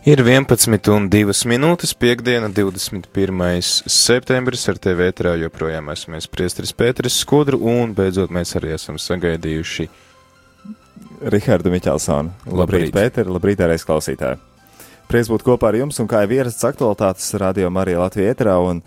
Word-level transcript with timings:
Ir 0.00 0.22
11 0.24 0.88
un 0.94 1.10
2 1.12 1.44
minūtes, 1.44 1.90
piekdiena, 1.92 2.48
21. 2.48 3.58
septembris, 3.84 4.62
ar 4.72 4.78
tevi 4.80 5.04
ētrā 5.10 5.34
joprojām 5.42 5.90
esmu 5.92 6.16
es 6.16 6.24
priestris 6.24 6.72
Pēteris 6.72 7.18
Skudru, 7.20 7.58
un 7.68 7.92
beidzot 7.92 8.32
mēs 8.32 8.54
arī 8.56 8.70
esam 8.78 8.96
sagaidījuši 8.96 9.84
Rihardu 11.34 11.72
Miķelsonu. 11.74 12.32
Labrīt, 12.46 12.62
Labrīt. 12.62 12.94
Pēter, 12.96 13.28
labrīt, 13.28 13.60
arī 13.60 13.76
klausītāji. 13.76 14.40
Prieks 15.12 15.28
būt 15.34 15.44
kopā 15.44 15.68
ar 15.68 15.78
jums, 15.82 16.00
un 16.00 16.08
kā 16.08 16.24
jau 16.24 16.32
ierasts 16.38 16.64
aktualitātes 16.64 17.28
radio 17.44 17.68
Marija 17.68 18.00
Latvija 18.00 18.32
ētrā, 18.32 18.56
un 18.56 18.80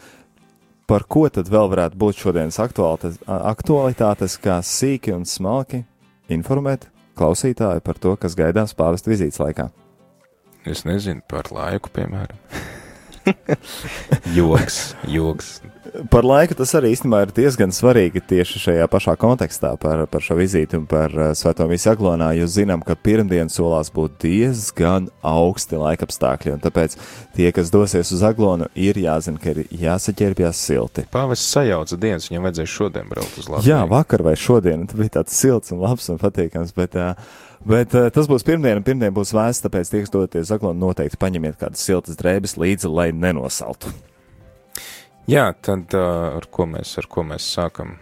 par 0.89 1.05
ko 1.05 1.27
tad 1.29 1.45
vēl 1.45 1.69
varētu 1.75 2.01
būt 2.07 2.25
šodienas 2.25 2.57
aktualitātes 2.57 4.41
kā 4.41 4.57
sīki 4.65 5.13
un 5.13 5.29
smalki 5.29 5.85
informēt 6.33 6.89
klausītāju 7.13 7.85
par 7.85 8.01
to, 8.01 8.17
kas 8.17 8.33
gaidās 8.33 8.73
pāvesta 8.73 9.13
vizītes 9.13 9.37
laikā. 9.45 9.69
Es 10.69 10.85
nezinu 10.87 11.23
par 11.27 11.51
laiku, 11.51 11.91
piemēram. 11.91 12.39
joks, 14.37 14.95
joks. 15.07 15.61
Par 16.09 16.25
laiku 16.25 16.55
tas 16.57 16.71
arī 16.75 16.93
īstenībā 16.95 17.19
ir 17.23 17.31
diezgan 17.35 17.73
svarīgi 17.75 18.23
tieši 18.27 18.61
šajā 18.63 18.87
pašā 18.91 19.13
kontekstā 19.19 19.73
par, 19.79 20.05
par 20.09 20.23
šo 20.25 20.37
vizīti 20.39 20.77
un 20.79 20.87
par 20.89 21.13
uh, 21.13 21.29
Svēto 21.37 21.67
misiju 21.69 21.93
Aglonā, 21.93 22.31
jo 22.39 22.47
zinām, 22.49 22.81
ka 22.83 22.95
pirmdien 22.95 23.51
solās 23.51 23.91
būt 23.93 24.17
diezgan 24.23 25.09
augsti 25.21 25.79
laikapstākļi, 25.79 26.55
un 26.55 26.63
tāpēc 26.63 26.97
tie, 27.37 27.49
kas 27.55 27.71
dosies 27.73 28.11
uz 28.15 28.25
Aglonu, 28.25 28.71
ir 28.73 28.99
jāzina, 29.03 29.39
ka 29.43 29.53
ir 29.53 29.63
jāsaķerbjās 29.83 30.65
silti. 30.65 31.05
Pāvests 31.13 31.53
sajauca 31.53 31.99
dienas, 31.99 32.31
viņam 32.31 32.49
vajadzēja 32.49 32.73
šodien 32.73 33.11
braukt 33.11 33.39
uz 33.39 33.51
Latviju. 33.51 33.75
Jā, 33.75 33.83
vakar 33.91 34.25
vai 34.25 34.37
šodien 34.39 34.87
tas 34.89 34.99
bija 34.99 35.19
tāds 35.19 35.37
silts 35.37 35.75
un 35.75 35.83
labs 35.83 36.09
un 36.09 36.21
patīkams, 36.23 36.73
bet, 36.79 36.97
uh, 36.97 37.51
bet 37.67 37.95
uh, 37.97 38.07
tas 38.13 38.29
būs 38.29 38.45
pirmdien, 38.47 38.79
un 38.79 38.85
pirmdien 38.85 39.13
būs 39.15 39.33
vēsts, 39.35 39.65
tāpēc 39.65 39.91
tie, 39.91 40.03
kas 40.05 40.13
doties 40.13 40.47
uz 40.47 40.53
Aglonu, 40.55 40.87
noteikti 40.87 41.19
paņemiet 41.21 41.59
kādas 41.61 41.83
siltas 41.83 42.19
drēbes 42.19 42.57
līdzi, 42.59 42.91
lai 42.91 43.11
nenosaltu. 43.15 43.91
Jā, 45.29 45.51
tad 45.63 45.93
uh, 45.95 46.39
ar 46.39 46.47
ko 46.51 46.67
mēs, 46.67 46.97
ar 46.99 47.07
ko 47.11 47.23
mēs 47.27 47.45
sākam? 47.55 47.95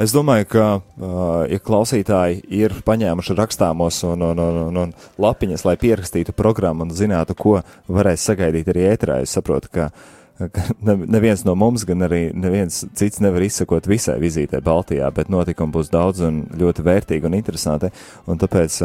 Es 0.00 0.10
domāju, 0.10 0.48
ka, 0.50 0.64
uh, 0.80 1.44
ja 1.46 1.60
klausītāji 1.62 2.42
ir 2.52 2.74
paņēmuši 2.84 3.36
rakstāmos 3.38 4.00
un, 4.08 4.24
un, 4.26 4.42
un, 4.42 4.58
un, 4.66 4.82
un 4.82 5.22
lapiņas, 5.22 5.62
lai 5.68 5.76
pierakstītu 5.78 6.34
programmu 6.34 6.88
un 6.88 6.92
zinātu, 6.92 7.36
ko 7.38 7.60
varēs 7.86 8.26
sagaidīt 8.26 8.68
arī 8.74 8.88
ētrā, 8.90 9.20
es 9.22 9.36
saprotu, 9.38 9.70
ka, 9.70 9.88
ne- 9.94 10.23
neviens 11.16 11.44
no 11.46 11.54
mums, 11.58 11.84
gan 11.86 12.04
arī 12.06 12.28
neviens 12.34 12.82
cits 12.98 13.20
nevar 13.22 13.44
izsakot 13.46 13.86
visai 13.86 14.16
vizītē 14.22 14.60
Baltijā, 14.64 15.10
bet 15.14 15.30
notikumu 15.30 15.78
būs 15.78 15.92
daudz 15.94 16.24
un 16.26 16.44
ļoti 16.58 16.84
vērtīgi 16.86 17.28
un 17.28 17.36
interesanti, 17.38 17.92
un 18.26 18.40
tāpēc 18.42 18.80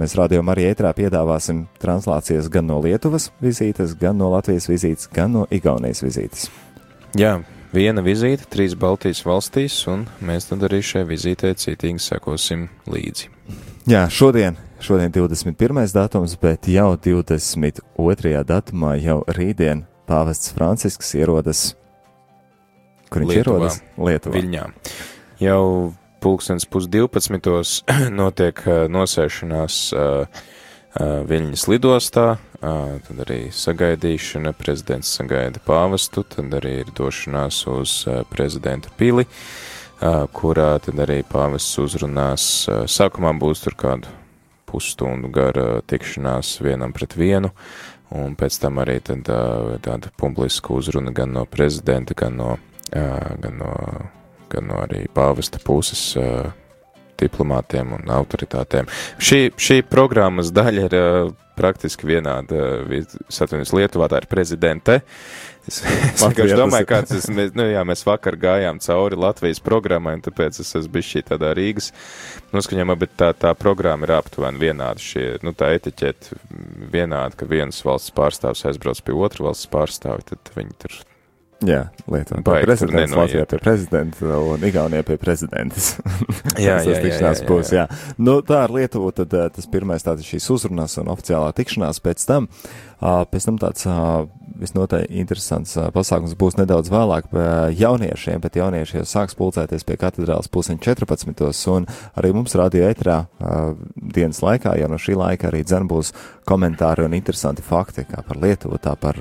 mēs 0.00 0.16
rādījumā 0.18 0.54
arī 0.54 0.68
ētrā 0.70 0.92
piedāvāsim 0.96 1.66
translācijas 1.82 2.50
gan 2.52 2.70
no 2.70 2.78
Lietuvas 2.84 3.30
vizītes, 3.42 3.96
gan 3.98 4.20
no 4.20 4.30
Latvijas 4.32 4.70
vizītes, 4.70 5.10
gan 5.12 5.34
no 5.34 5.46
Igaunijas 5.50 6.04
vizītes. 6.04 6.48
Jā, 7.18 7.40
viena 7.74 8.04
vizīte 8.04 8.46
trīs 8.52 8.78
Baltijas 8.78 9.24
valstīs, 9.26 9.82
un 9.90 10.06
mēs 10.24 10.48
tad 10.48 10.62
arī 10.68 10.80
šai 10.86 11.04
vizītē 11.10 11.52
cītīgi 11.58 12.00
sekosim 12.00 12.68
līdzi. 12.88 13.28
Jā, 13.90 14.06
šodien, 14.06 14.54
šodien 14.80 15.10
21. 15.10 15.82
datums, 15.92 16.38
bet 16.38 16.70
jau 16.70 16.92
22. 16.94 18.44
datumā, 18.46 18.94
jau 19.02 19.24
rītdien, 19.26 19.82
pāvests 20.08 20.52
Francisks 20.56 21.14
ierodas. 21.18 21.72
Kur 23.12 23.24
viņš 23.24 23.34
Lietuvā. 23.34 23.58
ierodas? 23.58 23.80
Lietuvā. 23.98 24.38
Viļņā. 24.38 24.64
Jau 25.42 25.64
pulkstens 26.22 26.66
pusdivpadsmitos 26.70 27.82
notiek 28.20 28.62
ā, 28.64 28.78
nosēšanās 28.92 29.82
ā, 29.92 30.06
ā, 30.22 31.10
Viļņas 31.28 31.66
lidostā, 31.72 32.26
ā, 32.60 32.72
tad 33.08 33.22
arī 33.26 33.42
sagaidīšana, 33.56 34.54
prezidents 34.56 35.12
sagaida 35.18 35.60
pāvestu, 35.66 36.24
tad 36.24 36.52
arī 36.60 36.78
ir 36.84 36.94
došanās 36.96 37.62
uz 37.72 37.94
prezidenta 38.32 38.92
pili, 38.98 39.26
kurā 40.34 40.72
tad 40.82 40.98
arī 41.04 41.20
pāvests 41.22 41.78
uzrunās, 41.78 42.46
sākumā 42.90 43.30
būs 43.38 43.62
tur 43.62 43.76
kādu 43.78 44.10
pusstundu 44.72 45.28
gara 45.32 45.82
tikšanās 45.86 46.56
vienam 46.64 46.94
pret 46.96 47.16
vienu, 47.18 47.52
un 48.18 48.36
pēc 48.38 48.58
tam 48.62 48.80
arī 48.82 48.98
tad, 49.04 49.28
tāda 49.84 50.10
publiska 50.18 50.74
uzruna 50.76 51.12
gan 51.16 51.32
no 51.36 51.44
prezidenta, 51.48 52.16
gan 52.18 52.36
no, 52.36 52.56
gan 52.90 53.56
no, 53.58 53.72
gan 54.52 54.68
no 54.68 54.82
arī 54.84 55.06
pāvesta 55.14 55.60
puses 55.64 56.12
diplomātiem 57.22 57.94
un 57.96 58.10
autoritātēm. 58.12 58.90
Šī, 59.22 59.40
šī 59.56 59.82
programmas 59.88 60.52
daļa 60.54 60.88
ir 60.88 60.96
praktiski 61.62 62.10
vienāda. 62.10 62.66
Satunies 63.32 63.72
Lietuvā 63.76 64.10
tā 64.10 64.20
ir 64.22 64.28
prezidente. 64.30 64.98
Es, 65.62 65.78
es 65.86 66.18
vienkārši 66.24 66.56
tas 66.56 66.58
domāju, 66.58 66.82
ir- 66.82 66.90
kāds 66.90 67.14
es, 67.14 67.28
mēs, 67.30 67.52
nu 67.54 67.68
jā, 67.70 67.84
mēs 67.86 68.02
vakar 68.02 68.34
gājām 68.42 68.80
cauri 68.82 69.18
Latvijas 69.22 69.62
programmai, 69.62 70.16
un 70.18 70.24
tāpēc 70.24 70.58
es 70.58 70.74
esmu 70.80 70.96
bijis 70.96 71.12
šī 71.12 71.22
tādā 71.28 71.52
Rīgas 71.54 71.92
noskaņojumā, 72.50 72.96
bet 72.98 73.14
tā, 73.22 73.30
tā 73.38 73.54
programma 73.54 74.08
ir 74.08 74.16
aptuveni 74.18 74.58
vienāda. 74.64 74.98
Šie, 75.02 75.28
nu, 75.46 75.54
tā 75.54 75.70
etiķeta 75.78 76.40
vienāda, 76.92 77.38
ka 77.38 77.46
vienas 77.46 77.78
valsts 77.86 78.10
pārstāvs 78.18 78.66
aizbrauc 78.72 79.04
pie 79.06 79.14
otru 79.14 79.46
valsts 79.46 79.70
pārstāvi, 79.70 80.26
tad 80.34 80.54
viņi 80.58 80.78
tur 80.82 80.98
Jā, 81.62 81.82
Lietuvā 82.10 82.40
pie 82.40 82.46
Baigi 82.46 82.66
tur 82.66 82.90
prezidents. 82.90 83.14
Latvijā 83.16 83.46
pie 83.50 83.58
prezidenta 83.62 84.38
un 84.42 84.64
Igaunijā 84.66 85.04
pie 85.06 85.16
prezidentes. 85.20 85.92
Jā, 86.58 86.80
jā, 86.82 86.98
jā, 86.98 87.18
jā, 87.22 87.32
būs, 87.48 87.72
jā. 87.74 87.84
jā. 87.86 88.14
Nu, 88.18 88.40
tā 88.46 88.64
ar 88.64 88.74
Lietuvu 88.74 89.12
tad 89.14 89.34
eh, 89.36 89.46
tas 89.54 89.68
pirmais 89.70 90.04
tātad 90.04 90.26
šīs 90.26 90.48
uzrunas 90.52 90.98
un 91.00 91.10
oficiālā 91.12 91.52
tikšanās 91.56 92.02
pēc 92.02 92.26
tam. 92.28 92.48
ā, 92.50 92.91
Pēc 93.02 93.48
tam 93.48 93.58
tāds 93.58 93.86
visnotaļ 94.62 95.08
interesants 95.18 95.74
pasākums 95.94 96.36
būs 96.38 96.54
nedaudz 96.60 96.90
vēlāk 96.92 97.32
jauniešiem, 97.74 98.38
bet 98.44 98.58
jaunieši 98.60 99.00
jau 99.00 99.06
sāks 99.08 99.34
pulcēties 99.38 99.82
pie 99.88 99.96
katedrālas 99.98 100.50
pusiņ 100.52 100.78
14. 100.84 101.50
un 101.74 101.88
arī 102.14 102.32
mums 102.36 102.54
radio 102.58 102.86
etrā 102.86 103.24
dienas 103.96 104.42
laikā, 104.44 104.76
jau 104.78 104.90
no 104.92 105.00
šī 105.02 105.18
laika 105.18 105.50
arī 105.50 105.64
dzen 105.66 105.90
būs 105.90 106.12
komentāri 106.46 107.06
un 107.06 107.18
interesanti 107.18 107.64
fakti, 107.66 108.06
kā 108.06 108.22
par 108.26 108.38
Lietuvu, 108.42 108.78
tā 108.82 108.94
par, 108.98 109.18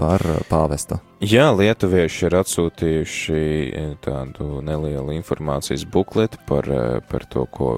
par 0.00 0.24
pāvestu. 0.48 1.00
Jā, 1.20 1.50
lietuvieši 1.52 2.30
ir 2.30 2.38
atsūtījuši 2.38 3.40
tādu 4.04 4.62
nelielu 4.64 5.12
informācijas 5.18 5.84
bukleti 5.84 6.40
par, 6.48 6.64
par 7.10 7.28
to, 7.28 7.44
ko 7.52 7.74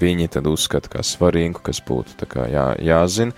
viņi 0.00 0.30
tad 0.36 0.48
uzskata 0.50 0.90
kā 0.92 1.04
svarīgu, 1.06 1.62
kas 1.64 1.80
būtu 1.84 2.28
kā 2.30 2.48
jā, 2.52 2.66
jāzina, 2.82 3.34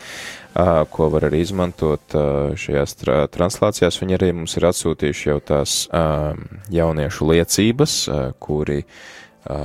ā, 0.57 0.85
ko 0.91 1.11
var 1.13 1.29
arī 1.29 1.43
izmantot 1.45 2.17
ā, 2.17 2.25
šajās 2.59 2.97
tra 3.01 3.19
translācijās. 3.33 4.01
Viņi 4.03 4.19
arī 4.19 4.33
mums 4.37 4.57
ir 4.59 4.69
atsūtījuši 4.71 5.31
jau 5.31 5.39
tās 5.53 5.79
ā, 5.95 6.35
jauniešu 6.73 7.31
liecības, 7.33 7.97
ā, 8.09 8.21
kuri 8.43 8.83
ā, 8.83 9.61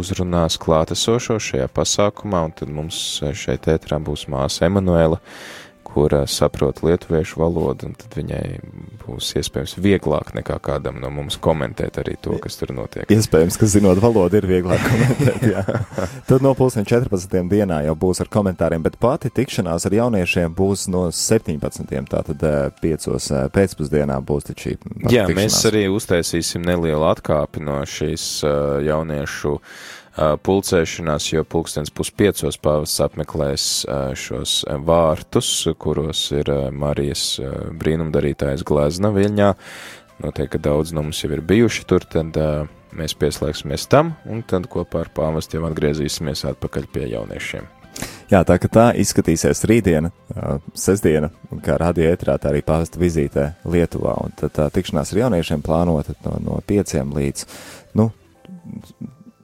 uzrunās 0.00 0.58
klātesošo 0.60 1.38
šajā 1.40 1.70
pasākumā, 1.74 2.44
un 2.48 2.54
tad 2.58 2.72
mums 2.74 3.20
šeit 3.38 3.70
ētrā 3.70 4.00
būs 4.02 4.26
māsa 4.32 4.66
Emanuela, 4.68 5.20
kura 5.94 6.26
saprot 6.26 6.82
lietuviešu 6.82 7.40
valodu, 7.40 7.90
un 7.90 7.96
tad 7.98 8.14
viņai 8.18 8.44
būs 9.02 9.32
iespējams 9.40 9.76
vieglāk 9.82 10.32
nekā 10.36 10.58
kādam 10.62 11.00
no 11.02 11.10
mums 11.14 11.38
komentēt 11.42 11.98
arī 12.02 12.16
to, 12.22 12.36
kas 12.42 12.58
tur 12.60 12.72
notiek. 12.76 13.10
Iespējams, 13.10 13.58
ka 13.60 13.68
zinot 13.70 14.00
valodu 14.02 14.40
ir 14.40 14.48
vieglāk 14.50 14.82
komentēt. 14.86 15.46
Jā. 15.50 15.64
Tad 16.30 16.44
no 16.44 16.54
pusdien 16.58 16.86
14. 16.88 17.36
dienā 17.50 17.82
jau 17.88 17.96
būs 17.98 18.22
ar 18.22 18.30
komentāriem, 18.32 18.82
bet 18.86 18.98
pati 19.02 19.32
tikšanās 19.34 19.88
ar 19.88 19.98
jauniešiem 19.98 20.54
būs 20.56 20.86
no 20.92 21.06
17. 21.14 21.94
tātad 22.10 22.44
5. 22.82 23.08
pēcpusdienā 23.54 24.20
būs 24.26 24.50
tad 24.50 24.62
šī. 24.62 24.76
Jā, 25.10 25.26
mēs 25.26 25.56
tikšanās. 25.58 25.62
arī 25.72 25.86
uztaisīsim 25.90 26.66
nelielu 26.66 27.06
atkāpi 27.10 27.62
no 27.64 27.80
šīs 27.88 28.28
uh, 28.46 28.78
jauniešu 28.86 29.56
uh, 29.58 29.72
pulcēšanās, 30.44 31.30
jo 31.32 31.44
pulkstens 31.48 31.92
puspiecos 31.94 32.58
pāvests 32.60 33.00
apmeklēs 33.04 33.64
šos 34.18 34.60
vārtus, 34.86 35.52
kuros 35.80 36.26
ir 36.36 36.50
Marijas 36.76 37.24
brīnumdarītājs 37.80 38.64
glezna 38.66 39.12
Viļņā. 39.16 39.50
Noteikti, 40.20 40.60
daudz 40.60 40.92
no 40.92 41.06
mums 41.06 41.22
jau 41.24 41.32
ir 41.32 41.40
bijuši 41.40 41.86
tur, 41.88 42.04
tad 42.04 42.36
mēs 42.96 43.14
pieslēgsimies 43.16 43.86
tam, 43.90 44.14
un 44.28 44.42
tad 44.46 44.68
kopā 44.70 45.06
ar 45.06 45.12
pāvestu 45.16 45.56
jau 45.58 45.68
atgriezīsimies 45.70 46.44
atpakaļ 46.52 46.88
pie 46.92 47.06
jauniešiem. 47.14 47.68
Jā, 48.30 48.44
tā 48.46 48.56
tā 48.70 48.90
izskatīsies 49.00 49.64
rītdiena, 49.66 50.12
sestdiena, 50.78 51.32
kā 51.64 51.74
radio 51.80 52.06
ētrā, 52.12 52.36
tā 52.38 52.52
arī 52.52 52.60
pāvesta 52.66 53.00
vizītē 53.02 53.46
Lietuvā. 53.66 54.14
Un 54.22 54.36
tad 54.38 54.54
tā 54.56 54.68
tikšanās 54.70 55.10
ar 55.12 55.24
jauniešiem 55.24 55.64
plānota 55.66 56.14
no, 56.24 56.36
no 56.44 56.60
pieciem 56.66 57.10
līdz, 57.16 57.46
nu, 57.98 58.10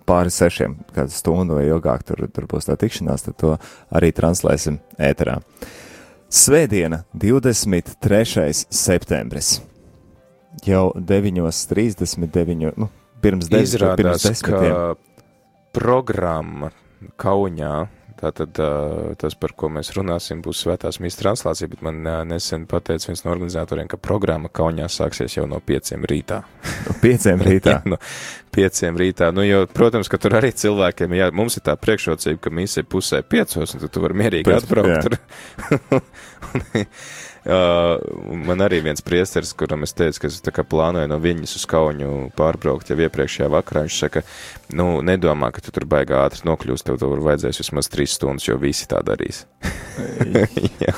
pāri 0.07 0.33
sešiem, 0.33 0.79
kādu 0.95 1.15
stundu 1.15 1.59
vai 1.59 1.67
ilgāk 1.69 2.05
tur, 2.07 2.27
tur 2.33 2.47
būs 2.51 2.69
tā 2.69 2.77
tikšanās, 2.81 3.27
tad 3.27 3.39
to 3.43 3.57
arī 3.95 4.13
translēsim 4.17 4.79
ēterā. 4.99 5.41
Svētdiena, 6.33 7.05
23. 7.15 8.47
septembris. 8.75 9.61
Jau 10.67 10.89
9.39. 10.97 12.73
Nu, 12.81 12.89
pirms, 13.23 13.47
de, 13.51 13.59
pirms 13.59 13.75
Izrādās, 13.75 14.25
desmitiem. 14.25 14.73
ka 14.73 15.77
programma 15.77 16.73
Kaunijā 17.21 17.87
tātad 18.21 18.61
tas, 19.21 19.37
par 19.39 19.53
ko 19.59 19.69
mēs 19.73 19.93
runāsim, 19.97 20.41
būs 20.45 20.63
svētās 20.65 21.01
mīsas 21.03 21.21
translācija, 21.21 21.71
bet 21.73 21.81
man 21.85 21.97
nesen 22.31 22.67
pateica 22.71 23.11
viens 23.11 23.25
no 23.27 23.33
organizatoriem, 23.35 23.89
ka 23.91 24.01
programma 24.01 24.49
Kaunijā 24.53 24.89
sāksies 24.93 25.37
jau 25.39 25.47
no 25.51 25.59
pieciem 25.61 26.07
rītā. 26.09 26.39
No 26.87 26.93
pieciem 27.03 27.45
rītā? 27.45 27.75
no 27.93 27.97
pieciem 28.57 28.95
rītā. 29.01 29.27
Nu, 29.37 29.45
jo, 29.47 29.59
protams, 29.69 30.09
ka 30.13 30.21
tur 30.23 30.33
arī 30.39 30.51
cilvēkiem, 30.57 31.09
jā, 31.19 31.27
mums 31.37 31.55
ir 31.61 31.67
tā 31.67 31.75
priekšrocība, 31.81 32.39
ka 32.47 32.55
mīsa 32.55 32.77
ir 32.83 32.87
pusē 32.93 33.19
piecos, 33.23 33.69
un 33.77 33.85
tu, 33.85 33.89
tu 33.93 33.99
vari 34.05 34.17
mierīgi 34.23 34.49
Pēc, 34.49 34.61
atbraukt. 34.65 35.05
Uh, 37.47 38.01
man 38.43 38.59
arī 38.65 38.81
viens 38.83 39.05
priesteris, 39.07 39.53
kuram 39.55 39.87
es 39.87 39.95
teicu, 39.95 40.25
ka 40.25 40.31
es 40.33 40.41
plānoju 40.67 41.07
no 41.07 41.19
viņas 41.23 41.53
uz 41.61 41.67
kauņu 41.71 42.09
pārbraukt 42.35 42.91
jau 42.91 42.97
iepriekšējā 42.99 43.47
vakarā, 43.55 43.85
viņš 43.87 43.99
saka, 44.03 44.23
nu, 44.75 44.89
nedomā, 45.07 45.53
ka 45.55 45.63
tu 45.63 45.71
tur 45.71 45.87
baigā 45.87 46.25
ātri 46.25 46.43
nokļūst, 46.49 46.89
tev 46.89 46.99
tur 46.99 47.23
vajadzēs 47.23 47.63
vismaz 47.63 47.91
trīs 47.93 48.17
stundas, 48.19 48.49
jo 48.49 48.59
visi 48.59 48.89
tā 48.91 48.99
darīs. 49.07 49.45
jā. 50.87 50.97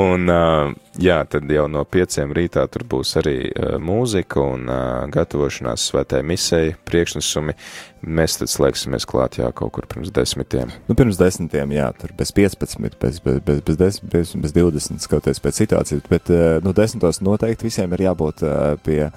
Un, 0.00 0.32
uh, 0.32 0.72
jā, 0.96 1.20
tad 1.28 1.52
jau 1.52 1.66
no 1.68 1.84
pieciem 1.84 2.32
rītā 2.32 2.64
tur 2.72 2.88
būs 2.88 3.12
arī 3.20 3.36
uh, 3.50 3.76
mūzika 3.84 4.40
un 4.40 4.64
uh, 4.64 5.04
gatavošanās 5.12 5.90
svētē 5.90 6.24
misei, 6.24 6.72
priekšnesumi. 6.88 7.56
Mēs 8.02 8.36
tad 8.38 8.50
slēgsimies 8.52 9.06
klāt, 9.10 9.40
jā, 9.40 9.48
kaut 9.58 9.72
kur 9.74 9.86
pirms 9.90 10.12
desmitiem. 10.14 10.70
Nu, 10.86 10.94
pirms 10.98 11.18
desmitiem, 11.18 11.72
jā, 11.74 11.88
tur 11.98 12.12
bez 12.18 12.30
15, 12.36 12.94
bez, 13.00 13.18
bez, 13.24 13.40
bez, 13.42 13.62
bez, 13.66 13.80
10, 13.80 14.04
bez, 14.12 14.34
bez 14.38 14.54
20, 14.54 15.02
skatoties 15.02 15.42
pēc 15.42 15.58
situācijas, 15.64 16.04
bet, 16.10 16.30
uh, 16.30 16.60
nu, 16.62 16.74
desmitos 16.76 17.18
noteikti 17.26 17.66
visiem 17.66 17.96
ir 17.96 18.06
jābūt 18.06 18.44
uh, 18.46 18.76
pie 18.86 19.08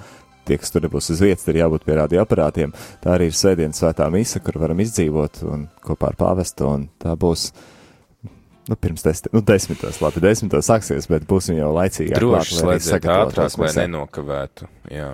tie, 0.48 0.58
kas 0.58 0.74
tur 0.74 0.82
nebūs 0.82 1.12
uz 1.14 1.20
vietas, 1.22 1.46
ir 1.46 1.60
jābūt 1.60 1.84
pie 1.86 1.94
radioaparātiem. 2.00 2.72
Tā 3.02 3.14
arī 3.14 3.28
ir 3.30 3.36
svētdienas 3.38 3.78
svētā 3.78 4.08
misa, 4.10 4.42
kur 4.42 4.58
varam 4.58 4.80
izdzīvot 4.82 5.44
un 5.46 5.68
kopā 5.84 6.10
ar 6.10 6.18
pāvestu, 6.18 6.66
un 6.66 6.88
tā 7.02 7.14
būs 7.18 7.52
Nu, 8.70 8.76
pirms 8.78 9.02
desmit, 9.02 9.32
nu, 9.34 9.40
desmitos, 9.42 9.96
labi, 9.98 10.20
desmitos 10.22 10.68
sāksies, 10.70 11.08
bet 11.10 11.24
būsim 11.26 11.56
jau 11.58 11.72
laicīgi. 11.74 12.12
Droši 12.14 12.60
slēdziet 12.60 13.08
ātrāk, 13.10 13.56
lai 13.58 13.70
nenokavētu, 13.80 14.68
jā. 14.86 15.08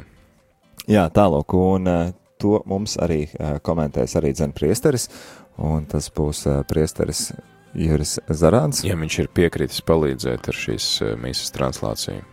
Jā, 0.84 1.06
tālāk, 1.16 1.54
un 1.56 1.88
uh, 1.88 2.10
to 2.40 2.62
mums 2.68 2.96
arī 3.02 3.24
komentēs 3.66 4.16
arī 4.20 4.32
dzen 4.36 4.54
priesteris, 4.56 5.08
un 5.58 5.86
tas 5.90 6.10
būs 6.14 6.46
priesteris 6.70 7.28
Juris 7.78 8.16
Zarāns. 8.30 8.82
Ja 8.86 8.96
viņš 8.98 9.20
ir 9.24 9.30
piekritis 9.34 9.84
palīdzēt 9.86 10.50
ar 10.50 10.64
šīs 10.64 10.90
mīsas 11.20 11.54
translāciju. 11.54 12.24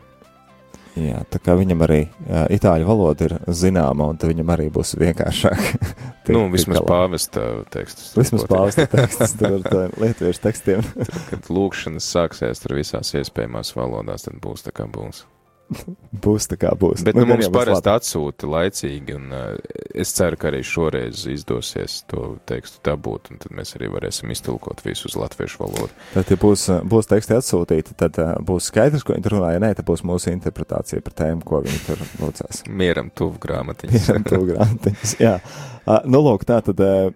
Jā, 0.96 1.26
tā 1.28 1.42
kā 1.44 1.58
viņam 1.60 1.82
arī 1.84 2.06
uh, 2.08 2.46
itāļu 2.56 2.88
valoda 2.88 3.28
ir 3.28 3.34
zināma, 3.52 4.08
un 4.14 4.20
viņam 4.22 4.52
arī 4.56 4.70
būs 4.72 4.94
vienkāršāk. 5.02 5.64
Tiek, 6.26 6.32
nu, 6.32 6.46
vismaz 6.54 6.80
pāvesta 6.88 7.44
tekstus. 7.74 8.14
Vismaz 8.16 8.48
pāvesta 8.48 8.88
tekstus 8.94 9.36
ar 9.44 9.60
lietuviešu 10.04 10.44
tekstiem. 10.48 10.88
tad, 10.96 11.22
kad 11.34 11.52
lūkšanas 11.52 12.08
sāksies 12.16 12.64
tur 12.64 12.78
visās 12.80 13.12
iespējamās 13.20 13.76
valodās, 13.76 14.30
tad 14.30 14.40
būs 14.44 14.64
tā 14.70 14.72
kā 14.76 14.88
būs. 14.88 15.26
būs 16.26 16.48
tā 16.52 16.58
kā 16.62 16.72
būs. 16.80 17.04
Bet 17.06 17.18
nu, 17.18 17.24
nu, 17.26 17.34
mums 17.34 17.50
parasti 17.54 17.92
atsūta 17.92 18.50
laicīgi, 18.50 19.16
un 19.18 19.34
uh, 19.34 19.76
es 19.96 20.14
ceru, 20.16 20.40
ka 20.40 20.50
arī 20.52 20.62
šoreiz 20.66 21.26
izdosies 21.32 22.02
to 22.12 22.36
tekstu 22.50 22.82
dabūt, 22.88 23.32
un 23.34 23.42
tad 23.44 23.56
mēs 23.58 23.76
arī 23.80 23.90
varēsim 23.94 24.34
iztulkot 24.34 24.84
visu 24.86 25.10
uz 25.10 25.18
latviešu 25.20 25.62
valodu. 25.64 25.92
Tad, 26.14 26.32
ja 26.34 26.40
būs, 26.42 26.68
būs 26.96 27.12
teksti 27.12 27.38
atsūtīti, 27.40 27.98
tad 28.00 28.20
uh, 28.22 28.34
būs 28.46 28.72
skaidrs, 28.72 29.06
ko 29.06 29.16
viņi 29.16 29.28
tur 29.28 29.38
runāja. 29.40 29.62
Nē, 29.64 29.74
tad 29.78 29.88
būs 29.90 30.06
mūsu 30.08 30.32
interpretācija 30.34 31.06
par 31.06 31.18
tēmu, 31.24 31.46
ko 31.46 31.62
viņi 31.66 31.86
tur 31.88 32.04
lūdzās. 32.22 32.66
Mieram 32.70 33.12
tuvu 33.16 33.40
grāmatiņas. 33.46 34.10
Mieram 34.10 34.30
tuvu 34.30 34.52
grāmatiņas, 34.54 35.18
jā. 35.24 35.40
Uh, 35.86 36.00
nu, 36.10 36.18
lūk, 36.26 36.42
tā 36.50 36.56
tad 36.66 36.80
uh, 36.82 37.12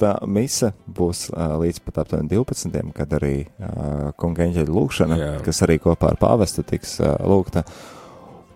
tā 0.00 0.14
mise 0.28 0.72
būs 0.86 1.28
uh, 1.30 1.56
līdz 1.60 1.80
pat 1.86 2.02
aptuveni 2.04 2.30
12. 2.32 2.92
kad 2.96 3.14
arī 3.18 3.34
uh, 3.46 4.10
kunga 4.20 4.46
eņģeļa 4.48 4.74
lūkšana, 4.76 5.20
jā. 5.20 5.30
kas 5.46 5.62
arī 5.66 5.78
kopā 5.82 6.12
ar 6.12 6.20
pāvestu 6.20 6.64
tiks 6.66 6.98
uh, 7.02 7.16
lūgta. 7.26 7.64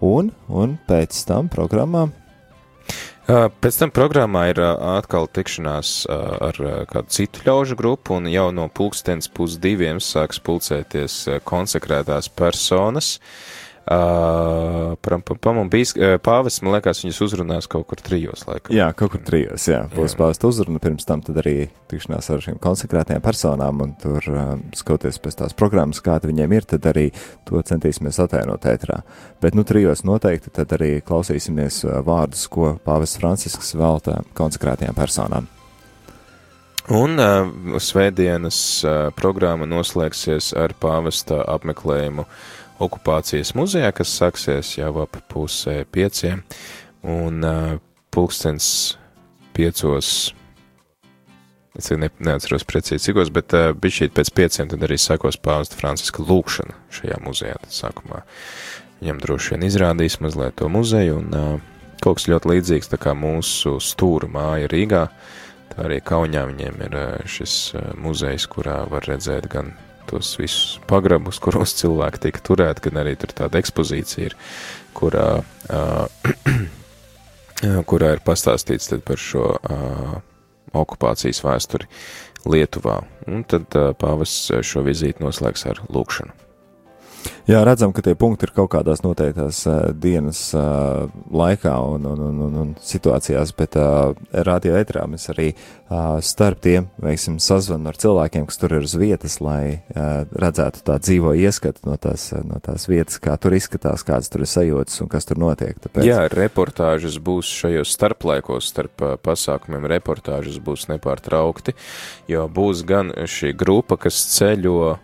Un, 0.05 0.33
un 0.49 0.77
pēc 0.89 1.25
tam 1.29 1.51
programmā 1.53 2.11
Pēc 3.25 3.79
tam 3.81 3.89
programmā 3.89 4.43
ir 4.51 4.59
atkal 4.61 5.25
tikšanās 5.33 5.93
ar 6.13 6.59
kādu 6.91 7.09
citu 7.09 7.41
ļaužu 7.47 7.79
grupu, 7.79 8.19
un 8.19 8.29
jau 8.29 8.51
no 8.53 8.67
pulkstens 8.69 9.31
pusdiviem 9.33 9.97
sāks 9.97 10.43
pulcēties 10.45 11.15
konsekrētās 11.49 12.29
personas. 12.37 13.15
Uh, 13.17 13.64
Uh, 13.85 14.95
pam 15.41 15.59
un 15.61 15.69
uh, 15.69 16.15
pāvis, 16.25 16.57
man 16.65 16.73
liekas, 16.73 17.03
viņas 17.05 17.19
uzrunās 17.27 17.67
kaut 17.69 17.85
kur 17.91 18.01
trijos 18.01 18.47
laikam. 18.49 18.73
Jā, 18.73 18.87
kaut 18.97 19.13
kur 19.13 19.21
trijos, 19.27 19.67
jā. 19.69 19.83
Būs 19.93 20.15
pāvesta 20.17 20.49
uzruna, 20.49 20.81
pirms 20.81 21.05
tam 21.05 21.21
tad 21.21 21.43
arī 21.43 21.67
tikšanās 21.93 22.31
ar 22.33 22.41
šīm 22.47 22.57
konsekrētajām 22.65 23.21
personām, 23.25 23.83
un 23.85 23.93
tur 24.01 24.25
uh, 24.33 24.55
skatoties 24.73 25.21
pēc 25.21 25.37
tās 25.43 25.57
programmas, 25.59 26.01
kāda 26.01 26.31
viņiem 26.31 26.57
ir, 26.57 26.69
tad 26.73 26.89
arī 26.89 27.11
to 27.45 27.61
centīsimies 27.61 28.23
attēlot 28.25 28.65
ētrā. 28.73 29.03
Bet, 29.45 29.53
nu, 29.53 29.67
trijos 29.69 30.07
noteikti 30.09 30.55
tad 30.63 30.73
arī 30.79 30.95
klausīsimies 31.05 31.83
vārdus, 32.09 32.49
ko 32.49 32.79
pāvests 32.89 33.21
Francisks 33.21 33.77
velta 33.77 34.23
konsekrētajām 34.33 34.97
personām. 34.97 35.53
Un 36.89 37.21
uh, 37.21 37.79
svētdienas 37.81 38.59
uh, 38.85 38.99
programma 39.17 39.69
noslēgsies 39.69 40.55
ar 40.57 40.73
pāvesta 40.81 41.45
apmeklējumu 41.53 42.25
uh, 42.25 42.53
okupācijas 42.83 43.55
muzejā, 43.59 43.91
kas 43.95 44.15
sāksies 44.19 44.75
jau 44.79 44.93
ap 45.05 45.19
pusē 45.31 45.83
pieciem, 45.95 46.43
un 47.07 47.45
uh, 47.47 47.77
pulkstens 48.15 48.97
piecos, 49.55 50.33
es 51.79 51.91
ne, 51.95 52.11
neatceros 52.19 52.67
precīzi 52.67 53.11
cikos, 53.11 53.31
bet 53.35 53.55
uh, 53.57 53.71
bišķīt 53.79 54.17
pēc 54.17 54.33
pieciem 54.35 54.73
tad 54.73 54.83
arī 54.87 54.99
sākos 55.01 55.39
pāvesta 55.41 55.79
Franciska 55.79 56.27
lūkšana 56.27 56.77
šajā 56.99 57.21
muzejā. 57.25 57.61
Tad 57.67 57.79
sākumā 57.79 58.25
viņam 59.03 59.23
droši 59.23 59.55
vien 59.55 59.69
izrādīs 59.69 60.21
mazliet 60.25 60.59
to 60.59 60.71
muzeju, 60.73 61.21
un 61.23 61.39
uh, 61.39 61.73
kaut 62.03 62.21
kas 62.21 62.29
ļoti 62.33 62.55
līdzīgs 62.55 62.91
tā 62.93 63.01
kā 63.01 63.15
mūsu 63.17 63.79
stūra 63.83 64.31
māja 64.31 64.71
Rīgā. 64.73 65.07
Tā 65.75 65.87
arī 65.87 66.03
Kaunijā 66.05 66.45
viņiem 66.51 66.83
ir 66.87 66.97
šis 67.31 67.55
muzejs, 67.99 68.45
kurā 68.53 68.83
var 68.91 69.07
redzēt 69.09 69.49
gan 69.51 69.73
tos 70.11 70.35
visus 70.41 70.79
pagrabus, 70.91 71.41
kuros 71.43 71.75
cilvēki 71.81 72.27
tika 72.27 72.45
turēti, 72.51 72.89
gan 72.89 73.03
arī 73.05 73.17
tur 73.21 73.35
tāda 73.37 73.61
ekspozīcija 73.63 74.31
ir, 74.31 74.37
kurā, 74.97 75.29
uh, 75.71 76.31
kurā 77.91 78.15
ir 78.17 78.25
pastāstīts 78.27 78.93
par 79.07 79.21
šo 79.21 79.51
uh, 79.57 80.15
okupācijas 80.75 81.43
vēsturi 81.45 81.91
Lietuvā. 82.45 83.01
Un 83.31 83.45
tad 83.49 83.73
uh, 83.79 83.93
pāvis 83.97 84.35
šo 84.67 84.85
vizīti 84.85 85.25
noslēgs 85.25 85.65
ar 85.71 85.81
lūkšanu. 85.89 86.35
Jā, 87.45 87.61
redzam, 87.67 87.93
ka 87.93 88.01
tie 88.05 88.15
punkti 88.17 88.47
ir 88.47 88.55
kaut 88.57 88.71
kādās 88.73 89.03
noteiktās 89.05 89.63
uh, 89.69 89.91
dienas 89.93 90.39
uh, 90.57 91.11
laikā 91.29 91.75
un, 91.93 92.07
un, 92.09 92.23
un, 92.29 92.39
un, 92.47 92.55
un 92.63 92.71
situācijās, 92.81 93.53
bet 93.59 93.77
uh, 93.77 94.15
radio 94.47 94.79
etrā 94.81 95.05
mēs 95.11 95.29
arī 95.33 95.51
uh, 95.53 96.17
starp 96.25 96.63
tiem 96.65 96.89
veiksim 97.05 97.37
sazvanu 97.45 97.93
ar 97.93 98.01
cilvēkiem, 98.01 98.49
kas 98.49 98.61
tur 98.61 98.77
ir 98.79 98.89
uz 98.89 98.97
vietas, 98.97 99.39
lai 99.45 99.61
uh, 99.77 100.25
redzētu 100.33 100.85
tā 100.89 100.99
dzīvo 101.05 101.35
ieskatu 101.45 101.85
no 101.91 101.99
tās, 102.01 102.31
no 102.49 102.61
tās 102.65 102.89
vietas, 102.89 103.21
kā 103.21 103.37
tur 103.37 103.57
izskatās, 103.57 104.07
kādas 104.09 104.33
tur 104.33 104.47
ir 104.47 104.53
sajūtas 104.55 105.05
un 105.05 105.13
kas 105.13 105.29
tur 105.29 105.41
notiek. 105.45 105.77
Tāpēc... 105.85 106.09
Jā, 106.09 106.25
reportāžas 106.33 107.21
būs 107.21 107.53
šajos 107.61 107.93
starplaikos 107.93 108.73
starp 108.73 109.05
uh, 109.05 109.17
pasākumiem, 109.21 109.85
reportāžas 109.93 110.61
būs 110.65 110.89
nepārtraukti, 110.93 111.77
jo 112.33 112.49
būs 112.49 112.87
gan 112.89 113.13
šī 113.13 113.53
grupa, 113.53 114.01
kas 114.01 114.25
ceļo 114.39 114.95